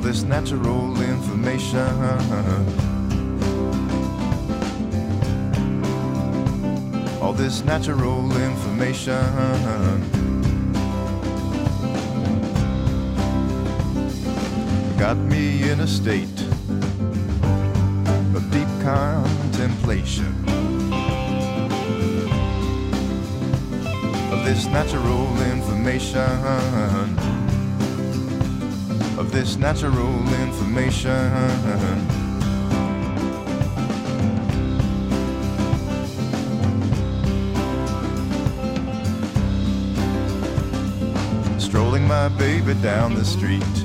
this 0.00 0.22
natural 0.22 1.00
information. 1.00 1.86
All 7.22 7.32
this 7.32 7.62
natural 7.64 8.36
information. 8.36 9.14
Got 14.98 15.16
me 15.18 15.70
in 15.70 15.80
a 15.80 15.86
state 15.86 16.40
of 18.34 18.50
deep 18.50 18.68
contemplation. 18.82 20.34
of 24.32 24.44
this 24.44 24.66
natural 24.66 25.40
information 25.42 27.25
this 29.36 29.56
natural 29.58 30.16
information. 30.40 31.30
Strolling 41.58 42.08
my 42.08 42.28
baby 42.38 42.72
down 42.80 43.14
the 43.14 43.26
street. 43.26 43.76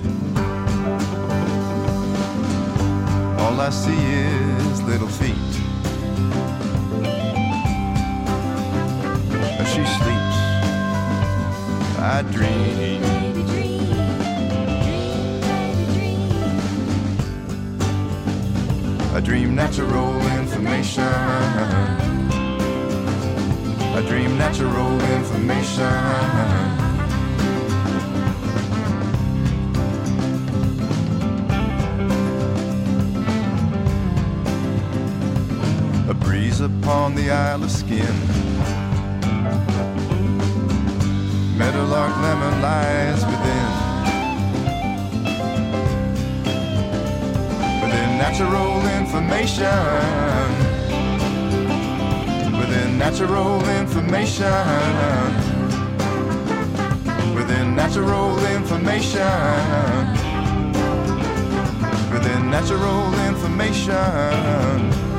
All 3.42 3.60
I 3.60 3.70
see 3.72 4.04
is 4.70 4.82
little 4.84 5.10
feet. 5.10 5.52
She 9.68 9.84
sleeps 10.00 10.38
I 12.00 12.24
dream 12.32 13.11
I 19.22 19.24
dream 19.24 19.54
natural 19.54 20.20
information. 20.40 21.04
I 23.94 24.04
dream 24.08 24.36
natural 24.36 25.00
information. 25.14 25.86
A 36.10 36.14
breeze 36.16 36.60
upon 36.60 37.14
the 37.14 37.30
Isle 37.30 37.64
of 37.64 37.70
Skin 37.70 38.02
Meadowlark 41.60 42.18
lemon 42.18 42.62
lies 42.64 43.24
within 43.24 43.81
natural 48.22 48.86
information. 49.00 49.66
Within 52.60 53.00
natural 53.00 53.68
information. 53.82 54.68
Within 57.34 57.76
natural 57.76 58.38
information. 58.46 59.26
Within 62.14 62.42
natural 62.52 63.14
information 63.32 65.11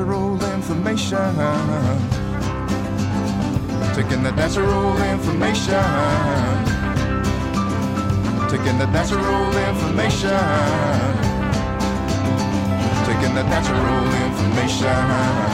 Natural 0.00 0.54
information. 0.54 1.36
Taking 3.94 4.22
the 4.22 4.32
natural 4.32 4.96
information. 5.12 5.74
Taking 8.48 8.78
the 8.78 8.86
natural 8.86 9.56
information. 9.68 10.30
Taking 13.04 13.34
the 13.34 13.42
natural 13.42 14.06
information. 14.24 15.49